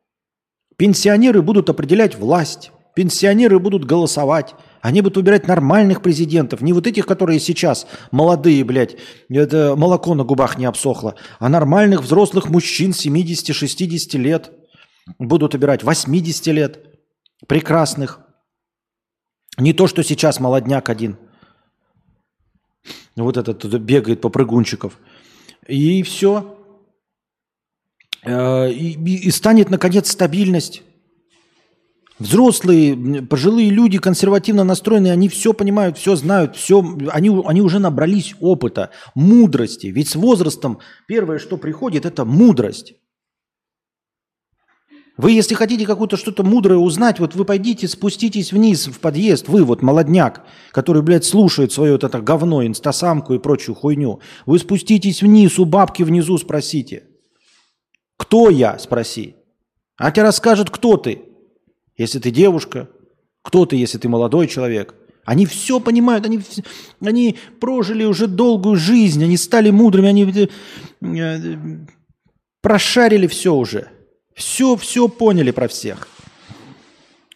[0.79, 2.73] Пенсионеры будут определять власть.
[2.97, 4.55] Пенсионеры будут голосовать.
[4.81, 8.97] Они будут выбирать нормальных президентов, не вот этих, которые сейчас молодые, блядь,
[9.29, 14.53] это молоко на губах не обсохло, а нормальных взрослых мужчин 70-60 лет
[15.19, 16.89] будут выбирать, 80 лет,
[17.47, 18.21] прекрасных.
[19.57, 21.19] Не то, что сейчас молодняк один.
[23.17, 24.99] Вот этот бегает по прыгунчиков.
[25.67, 26.57] И все.
[28.23, 30.83] Э, и, и станет, наконец, стабильность.
[32.19, 38.35] Взрослые, пожилые люди, консервативно настроенные, они все понимают, все знают, все, они, они уже набрались
[38.41, 39.87] опыта, мудрости.
[39.87, 42.95] Ведь с возрастом первое, что приходит, это мудрость.
[45.17, 49.65] Вы, если хотите какое-то что-то мудрое узнать, вот вы пойдите, спуститесь вниз в подъезд, вы
[49.65, 54.21] вот молодняк, который, блядь, слушает свое вот это говно, инстасамку и прочую хуйню.
[54.47, 57.05] Вы спуститесь вниз, у бабки внизу спросите.
[58.17, 58.79] Кто я?
[58.79, 59.37] Спроси.
[59.97, 61.28] А тебе расскажет, кто ты
[61.99, 62.89] если ты девушка,
[63.43, 64.95] кто ты, если ты молодой человек.
[65.25, 66.41] Они все понимают, они,
[67.05, 70.49] они прожили уже долгую жизнь, они стали мудрыми, они
[71.03, 71.59] э,
[72.63, 73.89] прошарили все уже.
[74.35, 76.09] Все, все поняли про всех.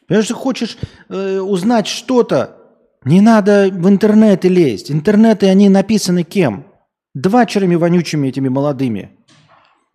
[0.08, 2.56] Если хочешь э, узнать что-то,
[3.04, 4.90] не надо в интернеты лезть.
[4.90, 6.66] Интернеты, они написаны кем?
[7.14, 9.10] Двачерами вонючими этими молодыми.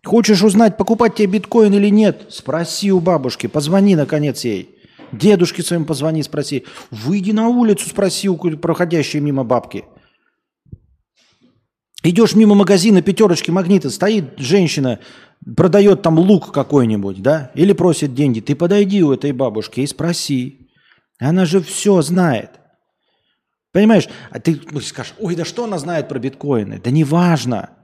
[0.07, 2.27] Хочешь узнать, покупать тебе биткоин или нет?
[2.29, 4.69] Спроси у бабушки, позвони наконец ей.
[5.11, 6.63] Дедушке своему позвони, спроси.
[6.91, 9.83] Выйди на улицу, спроси у проходящей мимо бабки.
[12.03, 14.99] Идешь мимо магазина пятерочки магнита, стоит женщина,
[15.57, 18.39] продает там лук какой-нибудь, да, или просит деньги.
[18.39, 20.69] Ты подойди у этой бабушки и спроси.
[21.19, 22.51] Она же все знает.
[23.73, 24.07] Понимаешь?
[24.31, 26.79] А ты скажешь, ой, да что она знает про биткоины?
[26.81, 27.76] Да неважно.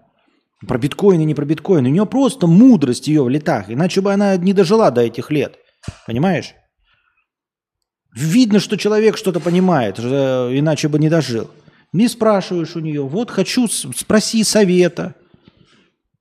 [0.68, 1.90] Про биткоины, не про биткоины.
[1.90, 3.70] У нее просто мудрость ее в летах.
[3.70, 5.58] Иначе бы она не дожила до этих лет.
[6.08, 6.54] Понимаешь?
[8.16, 11.50] Видно, что человек что-то понимает, иначе бы не дожил.
[11.92, 13.02] Не спрашиваешь у нее.
[13.02, 15.16] Вот хочу, спроси совета.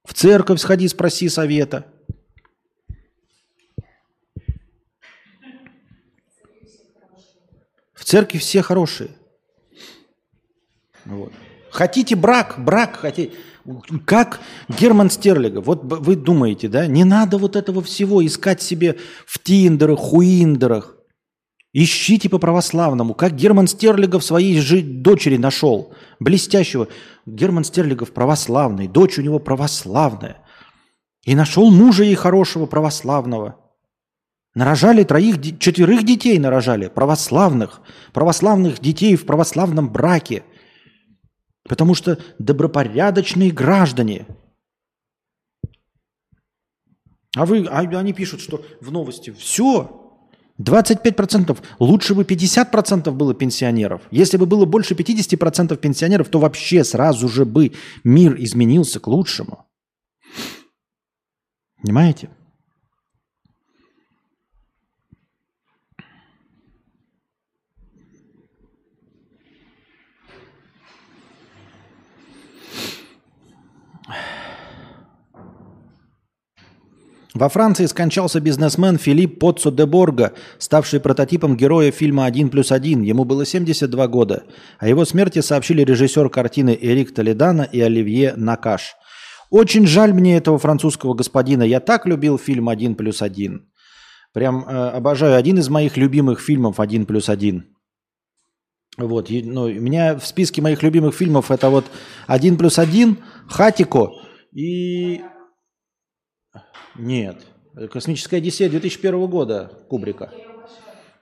[0.04, 1.86] В церковь сходи, спроси совета.
[7.94, 9.10] В церкви все хорошие.
[11.04, 11.32] Вот.
[11.70, 13.36] Хотите брак, брак хотите.
[14.04, 15.60] Как Герман Стерлига.
[15.60, 16.86] Вот вы думаете, да?
[16.86, 20.96] Не надо вот этого всего искать себе в Тиндерах, Хуиндерах.
[21.74, 25.94] Ищите по православному, как Герман Стерлигов своей же дочери нашел.
[26.20, 26.88] Блестящего.
[27.24, 30.38] Герман Стерлигов православный, дочь у него православная.
[31.24, 33.56] И нашел мужа ей хорошего православного.
[34.54, 37.80] Нарожали троих, четверых детей нарожали, православных.
[38.12, 40.42] Православных детей в православном браке.
[41.68, 44.26] Потому что добропорядочные граждане.
[47.34, 50.02] А вы, а они пишут, что в новости все,
[50.60, 51.58] 25%.
[51.78, 54.02] Лучше бы 50% было пенсионеров.
[54.10, 57.72] Если бы было больше 50% пенсионеров, то вообще сразу же бы
[58.04, 59.66] мир изменился к лучшему.
[61.82, 62.30] Понимаете?
[77.42, 83.02] Во Франции скончался бизнесмен Филипп Поццо де Борго, ставший прототипом героя фильма «Один плюс один».
[83.02, 84.44] Ему было 72 года.
[84.78, 88.94] О его смерти сообщили режиссер картины Эрик Толедано и Оливье Накаш.
[89.50, 91.64] Очень жаль мне этого французского господина.
[91.64, 93.72] Я так любил фильм «Один плюс один».
[94.32, 95.34] Прям э, обожаю.
[95.34, 97.64] Один из моих любимых фильмов «Один плюс один».
[98.96, 101.86] Вот, ну, у меня в списке моих любимых фильмов это вот
[102.28, 103.18] «Один плюс один»,
[103.48, 104.12] «Хатико»
[104.52, 105.22] и
[106.96, 107.46] нет.
[107.90, 110.30] Космическая Одиссея 2001 года Кубрика.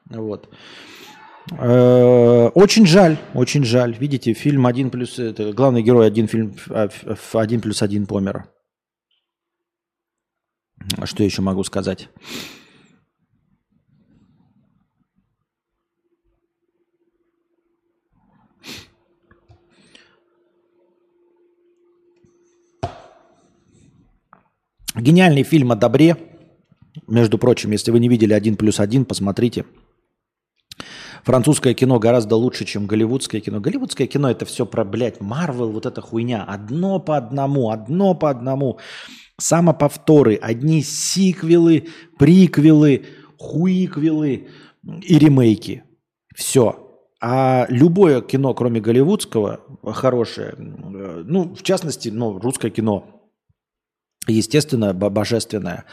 [0.06, 0.48] Вот.
[1.52, 3.96] Э, очень жаль, очень жаль.
[3.98, 5.18] Видите, фильм один плюс...
[5.18, 6.54] Это главный герой один фильм
[7.32, 8.46] один плюс один помер.
[10.96, 12.08] А что еще могу сказать?
[24.96, 26.16] Гениальный фильм о добре.
[27.06, 29.64] Между прочим, если вы не видели «Один плюс один», посмотрите.
[31.22, 33.60] Французское кино гораздо лучше, чем голливудское кино.
[33.60, 36.42] Голливудское кино это все про, блядь, Марвел, вот эта хуйня.
[36.42, 38.78] Одно по одному, одно по одному.
[39.38, 41.88] Самоповторы, одни сиквелы,
[42.18, 43.04] приквелы,
[43.38, 44.48] хуиквелы
[45.02, 45.84] и ремейки.
[46.34, 46.86] Все.
[47.22, 53.19] А любое кино, кроме голливудского, хорошее, ну, в частности, ну, русское кино,
[54.26, 55.84] естественно, божественное.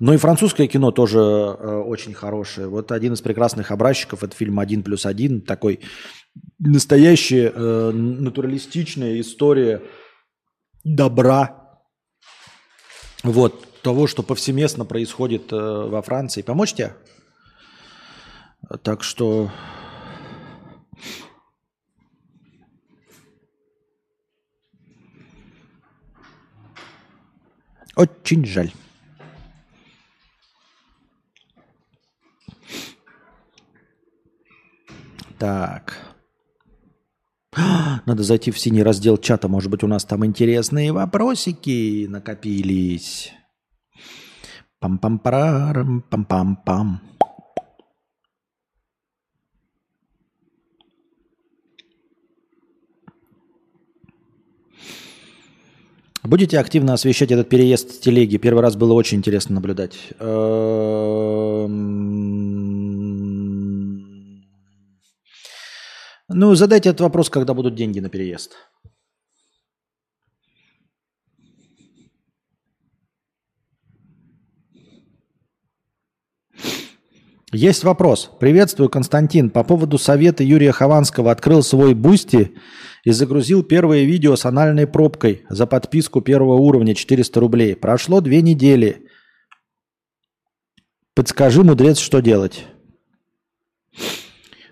[0.00, 2.66] Но и французское кино тоже э, очень хорошее.
[2.66, 5.40] Вот один из прекрасных образчиков– это фильм «Один плюс один».
[5.40, 5.80] Такой
[6.58, 9.82] настоящая э, натуралистичная история
[10.82, 11.80] добра.
[13.22, 16.42] Вот, того, что повсеместно происходит э, во Франции.
[16.42, 16.96] Помочь тебе?
[18.82, 19.50] Так что
[27.96, 28.72] Очень жаль.
[35.38, 35.98] Так.
[38.06, 39.48] Надо зайти в синий раздел чата.
[39.48, 43.32] Может быть, у нас там интересные вопросики накопились.
[44.80, 47.00] Пам-пам-парам, пам-пам-пам.
[56.24, 58.36] Будете активно освещать этот переезд с телеги?
[58.36, 59.96] Первый раз было очень интересно наблюдать.
[60.20, 61.72] Эм,
[66.28, 68.52] ну, задайте этот вопрос, когда будут деньги на переезд.
[77.54, 78.30] Есть вопрос.
[78.38, 79.50] Приветствую, Константин.
[79.50, 82.54] По поводу совета Юрия Хованского открыл свой Boosty
[83.04, 87.76] и загрузил первое видео с анальной пробкой за подписку первого уровня 400 рублей.
[87.76, 89.08] Прошло две недели.
[91.14, 92.66] Подскажи, мудрец, что делать?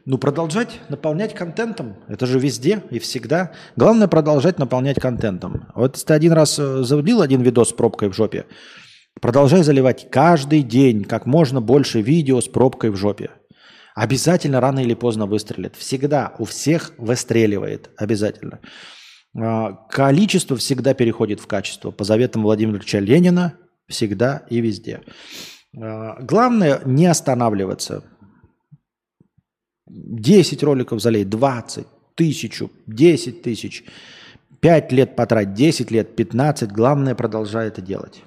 [0.07, 1.97] Ну, продолжать наполнять контентом.
[2.09, 3.53] Это же везде и всегда.
[3.77, 5.67] Главное продолжать наполнять контентом.
[5.75, 8.47] Вот если ты один раз э, залил один видос с пробкой в жопе,
[9.21, 13.31] продолжай заливать каждый день как можно больше видео с пробкой в жопе.
[13.95, 15.77] Обязательно рано или поздно выстрелит.
[15.77, 17.91] Всегда у всех выстреливает.
[17.97, 18.61] Обязательно.
[19.37, 21.91] А, количество всегда переходит в качество.
[21.91, 23.55] По заветам Владимира Ильича Ленина
[23.89, 25.03] всегда и везде.
[25.77, 28.05] А, главное не останавливаться.
[29.87, 33.85] 10 роликов залей, 20, тысячу, 10 тысяч,
[34.61, 36.71] 5 лет потратить, 10 лет, 15.
[36.71, 38.23] Главное, продолжай это делать.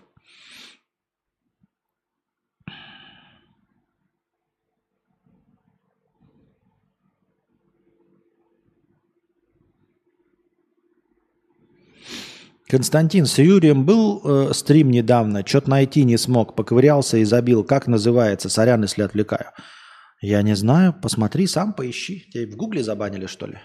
[12.73, 17.63] Константин, с Юрием был э, стрим недавно, что-то найти не смог, поковырялся и забил.
[17.63, 18.49] Как называется?
[18.49, 19.51] Сорян, если отвлекаю.
[20.21, 22.27] Я не знаю, посмотри сам, поищи.
[22.33, 23.59] Тебя в гугле забанили, что ли?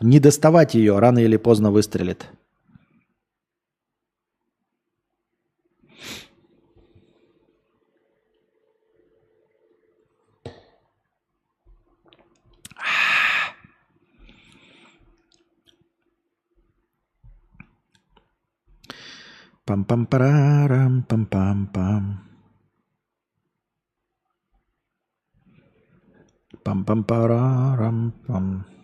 [0.00, 2.26] Не доставать ее, рано или поздно выстрелит.
[19.68, 22.04] Пам-пам-парам, пам-пам-пам.
[26.64, 27.04] Пам-пам-парам, пам.
[27.04, 28.24] -пам, -пам.
[28.24, 28.77] пам, -пам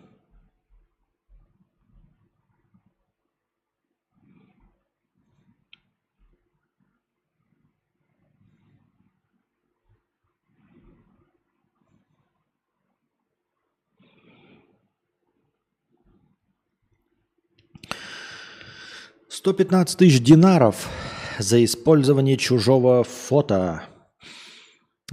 [19.45, 20.89] 115 тысяч динаров
[21.37, 23.83] за использование чужого фото.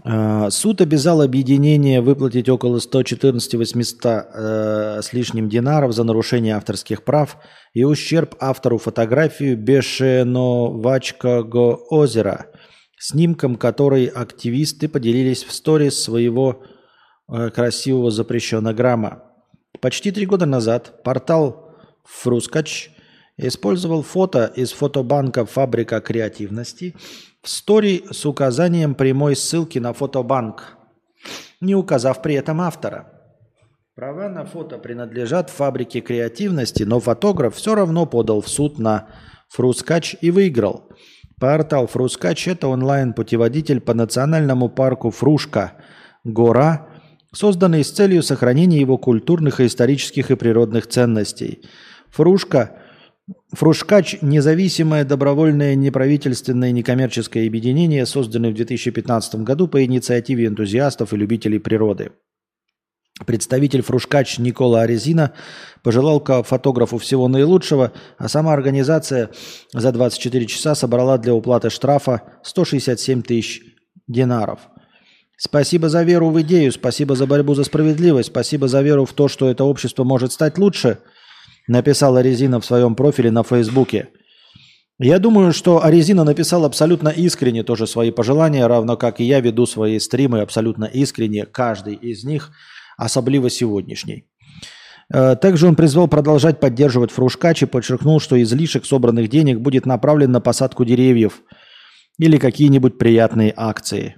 [0.06, 7.04] Э, суд обязал объединение выплатить около 114 800 э, с лишним динаров за нарушение авторских
[7.04, 7.36] прав
[7.74, 12.46] и ущерб автору фотографию Бешеновачкого озера,
[12.98, 16.62] снимком которой активисты поделились в сторис своего
[17.30, 19.24] э, красивого запрещенограмма.
[19.82, 22.92] Почти три года назад портал «Фрускач»
[23.42, 26.94] использовал фото из фотобанка «Фабрика креативности»
[27.42, 30.76] в стори с указанием прямой ссылки на фотобанк,
[31.60, 33.08] не указав при этом автора.
[33.94, 39.08] Права на фото принадлежат фабрике креативности, но фотограф все равно подал в суд на
[39.50, 40.88] Фрускач и выиграл.
[41.38, 45.74] Портал Фрускач– это онлайн-путеводитель по национальному парку Фрушка,
[46.24, 46.88] гора,
[47.34, 51.62] созданный с целью сохранения его культурных, исторических и природных ценностей.
[52.10, 52.78] Фрушка
[53.52, 61.60] Фрушкач– независимое добровольное неправительственное некоммерческое объединение, созданное в 2015 году по инициативе энтузиастов и любителей
[61.60, 62.12] природы.
[63.24, 65.34] Представитель Фрушкач Никола Арезина
[65.84, 69.30] пожелал фотографу всего наилучшего, а сама организация
[69.72, 73.62] за 24 часа собрала для уплаты штрафа 167 тысяч
[74.08, 74.60] динаров.
[75.36, 79.28] Спасибо за веру в идею, спасибо за борьбу за справедливость, спасибо за веру в то,
[79.28, 80.98] что это общество может стать лучше–
[81.68, 84.08] написал Арезина в своем профиле на Фейсбуке.
[84.98, 89.66] Я думаю, что Арезина написал абсолютно искренне тоже свои пожелания, равно как и я веду
[89.66, 92.52] свои стримы абсолютно искренне, каждый из них,
[92.96, 94.26] особливо сегодняшний.
[95.12, 100.30] Э, также он призвал продолжать поддерживать Фрушкач и подчеркнул, что излишек собранных денег будет направлен
[100.30, 101.42] на посадку деревьев
[102.18, 104.16] или какие-нибудь приятные акции.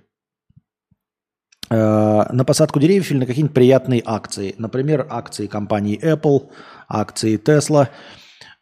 [1.70, 4.54] Э, на посадку деревьев или на какие-нибудь приятные акции.
[4.58, 6.50] Например, акции компании Apple–
[6.88, 7.88] акции Tesla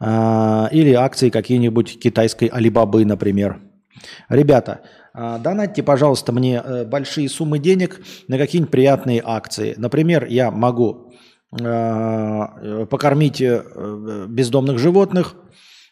[0.01, 3.61] э, или акции какие-нибудь китайской Алибабы, например.
[4.29, 4.83] Ребята,
[5.15, 9.75] э, донатьте, пожалуйста, мне большие суммы денег на какие-нибудь приятные акции.
[9.77, 11.13] Например, я могу
[11.51, 15.35] покормить бездомных животных,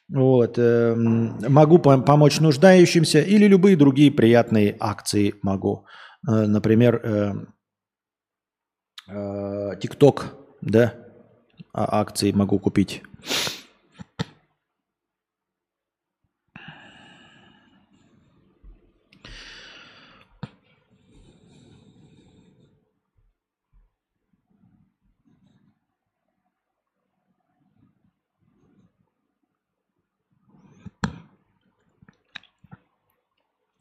[0.09, 5.85] вот, могу помочь нуждающимся или любые другие приятные акции могу.
[6.27, 7.33] Э, например, э,
[9.09, 10.25] э, TikTok,
[10.61, 10.95] да,
[11.73, 13.03] а акции могу купить.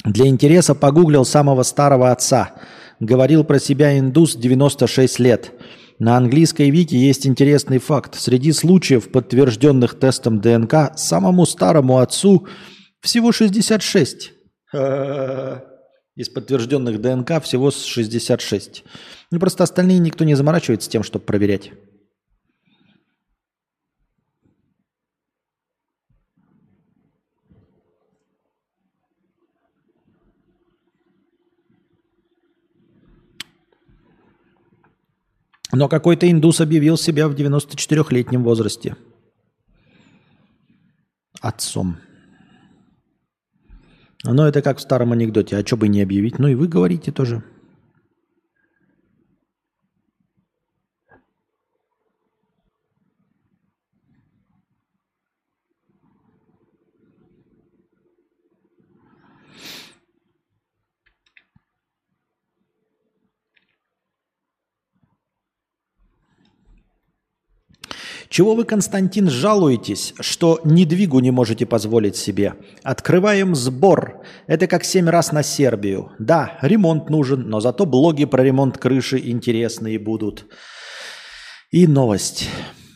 [0.10, 2.56] Для интереса погуглил самого старого отца.
[3.00, 5.52] Говорил про себя индус 96 лет.
[6.00, 8.16] На английской вики есть интересный факт.
[8.16, 12.48] Среди случаев, подтвержденных тестом ДНК, самому старому отцу
[13.02, 14.32] всего 66.
[16.16, 18.84] Из подтвержденных ДНК всего 66.
[19.30, 21.72] Ну, просто остальные никто не заморачивается тем, чтобы проверять.
[35.72, 38.96] Но какой-то индус объявил себя в 94-летнем возрасте.
[41.42, 41.98] Отцом.
[44.24, 45.58] Но это как в старом анекдоте.
[45.58, 46.40] А что бы не объявить?
[46.40, 47.44] Ну и вы говорите тоже.
[68.30, 72.54] Чего вы, Константин, жалуетесь, что недвигу не можете позволить себе?
[72.84, 74.22] Открываем сбор.
[74.46, 76.12] Это как семь раз на Сербию.
[76.20, 80.46] Да, ремонт нужен, но зато блоги про ремонт крыши интересные будут.
[81.72, 82.48] И новость.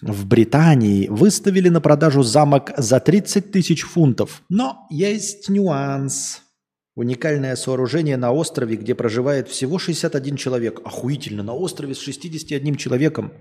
[0.03, 4.43] В Британии выставили на продажу замок за 30 тысяч фунтов.
[4.49, 6.41] Но есть нюанс.
[6.93, 10.81] Уникальное сооружение на острове, где проживает всего 61 человек.
[10.85, 13.34] Охуительно, на острове с 61 человеком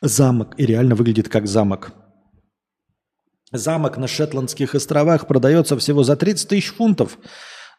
[0.00, 1.92] замок и реально выглядит как замок.
[3.52, 7.18] Замок на Шетландских островах продается всего за 30 тысяч фунтов,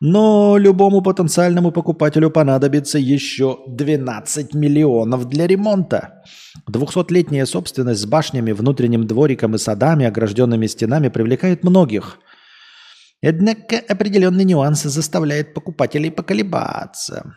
[0.02, 6.24] но любому потенциальному покупателю понадобится еще 12 миллионов для ремонта.
[6.70, 12.18] 200-летняя собственность с башнями, внутренним двориком и садами, огражденными стенами привлекает многих.
[13.24, 17.36] Однако определенные нюансы заставляют покупателей поколебаться.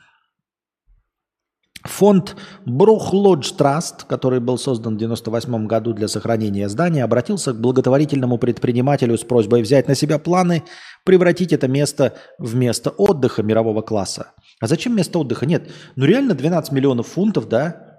[1.85, 7.61] Фонд Брух Лодж Траст, который был создан в 1998 году для сохранения здания, обратился к
[7.61, 10.65] благотворительному предпринимателю с просьбой взять на себя планы
[11.05, 14.33] превратить это место в место отдыха мирового класса.
[14.61, 15.45] А зачем место отдыха?
[15.45, 17.94] Нет, ну реально 12 миллионов фунтов, да,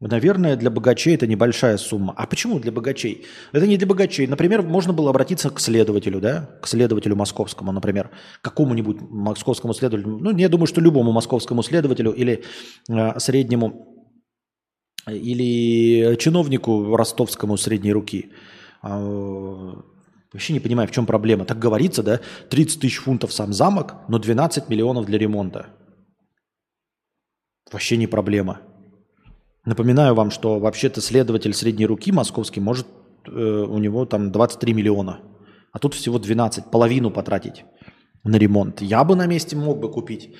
[0.00, 2.14] Наверное, для богачей это небольшая сумма.
[2.16, 3.26] А почему для богачей?
[3.52, 4.28] Это не для богачей.
[4.28, 8.10] Например, можно было обратиться к следователю, да, к следователю московскому, например,
[8.40, 10.18] какому-нибудь московскому следователю.
[10.18, 12.44] Ну, я думаю, что любому московскому следователю или
[12.88, 14.06] э, среднему,
[15.08, 18.30] или чиновнику ростовскому средней руки.
[18.82, 19.00] А,
[20.32, 21.44] вообще не понимаю, в чем проблема.
[21.44, 22.20] Так говорится, да,
[22.50, 25.66] 30 тысяч фунтов сам замок, но 12 миллионов для ремонта.
[27.72, 28.60] Вообще не проблема.
[29.68, 32.86] Напоминаю вам, что вообще-то следователь средней руки московский может,
[33.26, 35.20] э, у него там 23 миллиона,
[35.72, 37.66] а тут всего 12, половину потратить
[38.24, 38.80] на ремонт.
[38.80, 40.34] Я бы на месте мог бы купить.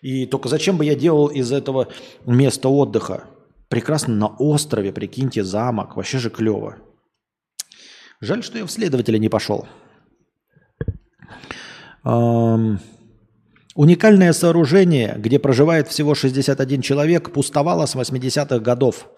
[0.00, 1.88] И только зачем бы я делал из этого
[2.24, 3.24] места отдыха?
[3.68, 6.76] Прекрасно на острове, прикиньте, замок, вообще же клево.
[8.22, 9.68] Жаль, что я в следователя не пошел.
[12.02, 12.80] Эм...
[13.80, 19.08] Уникальное сооружение, где проживает всего 61 человек, пустовало с 80-х годов.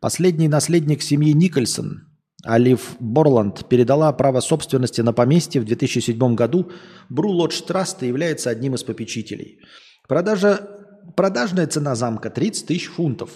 [0.00, 2.08] Последний наследник семьи Никольсон,
[2.44, 6.72] Алиф Борланд, передала право собственности на поместье в 2007 году.
[7.08, 9.60] Бру Лодж Траст является одним из попечителей.
[10.08, 10.68] Продажа,
[11.14, 13.30] продажная цена замка 30 тысяч фунтов.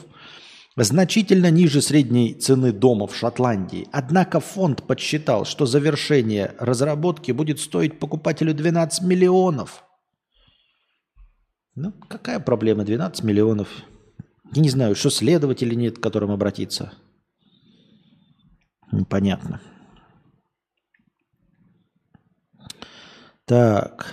[0.74, 3.86] Значительно ниже средней цены дома в Шотландии.
[3.92, 9.84] Однако фонд подсчитал, что завершение разработки будет стоить покупателю 12 миллионов–
[11.74, 12.84] ну, какая проблема?
[12.84, 13.68] 12 миллионов.
[14.54, 16.92] Я не знаю, что следователи нет, к которым обратиться.
[18.90, 19.60] Непонятно.
[23.46, 24.06] Так.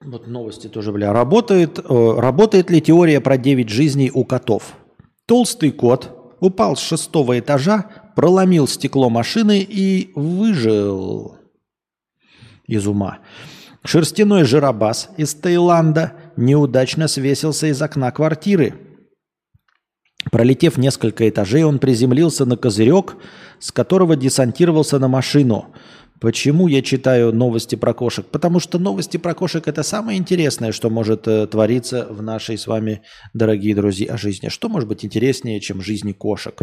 [0.00, 1.12] Вот новости тоже, бля.
[1.12, 1.82] Работает, э,
[2.18, 4.76] работает ли теория про 9 жизней у котов?
[5.24, 11.36] Толстый кот упал с шестого этажа, проломил стекло машины и выжил
[12.66, 13.18] из ума.
[13.84, 18.74] Шерстяной жиробас из Таиланда неудачно свесился из окна квартиры.
[20.32, 23.16] Пролетев несколько этажей, он приземлился на козырек,
[23.60, 25.72] с которого десантировался на машину–
[26.20, 28.24] Почему я читаю новости про кошек?
[28.24, 32.66] Потому что новости про кошек это самое интересное, что может э, твориться в нашей с
[32.66, 33.02] вами,
[33.34, 34.48] дорогие друзья, жизни.
[34.48, 36.62] Что может быть интереснее, чем жизни кошек?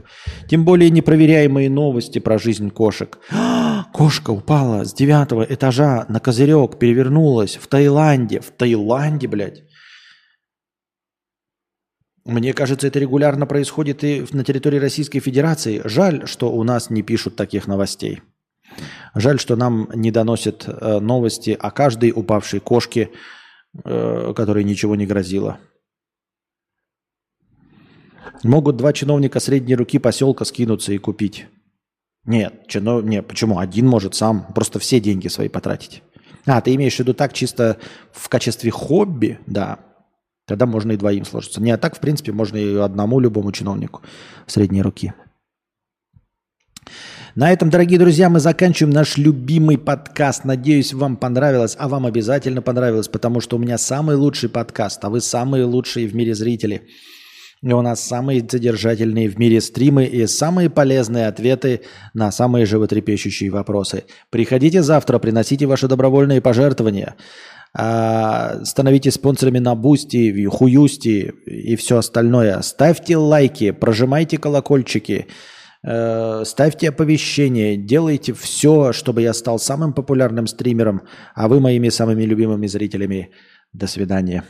[0.49, 3.19] Тем более непроверяемые новости про жизнь кошек.
[3.93, 8.39] Кошка упала с девятого этажа на козырек, перевернулась в Таиланде.
[8.39, 9.63] В Таиланде, блядь.
[12.25, 15.81] Мне кажется, это регулярно происходит и на территории Российской Федерации.
[15.83, 18.21] Жаль, что у нас не пишут таких новостей.
[19.15, 23.11] Жаль, что нам не доносят э, новости о каждой упавшей кошке,
[23.83, 25.59] э, которой ничего не грозило.
[28.43, 31.47] Могут два чиновника средней руки поселка скинуться и купить.
[32.25, 33.03] Нет, чинов...
[33.03, 33.59] нет, почему?
[33.59, 36.03] Один может сам просто все деньги свои потратить.
[36.45, 37.77] А, ты имеешь в виду так чисто
[38.11, 39.39] в качестве хобби?
[39.45, 39.79] Да.
[40.45, 41.61] Тогда можно и двоим сложиться.
[41.61, 44.01] Не, а так, в принципе, можно и одному любому чиновнику
[44.45, 45.13] средней руки.
[47.35, 50.45] На этом, дорогие друзья, мы заканчиваем наш любимый подкаст.
[50.45, 55.09] Надеюсь, вам понравилось, а вам обязательно понравилось, потому что у меня самый лучший подкаст, а
[55.09, 56.83] вы самые лучшие в мире зрители.
[57.63, 61.81] И у нас самые содержательные в мире стримы и самые полезные ответы
[62.13, 64.03] на самые животрепещущие вопросы.
[64.29, 67.15] Приходите завтра, приносите ваши добровольные пожертвования.
[67.73, 72.61] А, становитесь спонсорами на Boosty, Хуюсти и все остальное.
[72.61, 75.25] Ставьте лайки, прожимайте колокольчики,
[75.83, 81.01] ставьте оповещения, делайте все, чтобы я стал самым популярным стримером,
[81.35, 83.31] а вы моими самыми любимыми зрителями.
[83.73, 84.43] До свидания.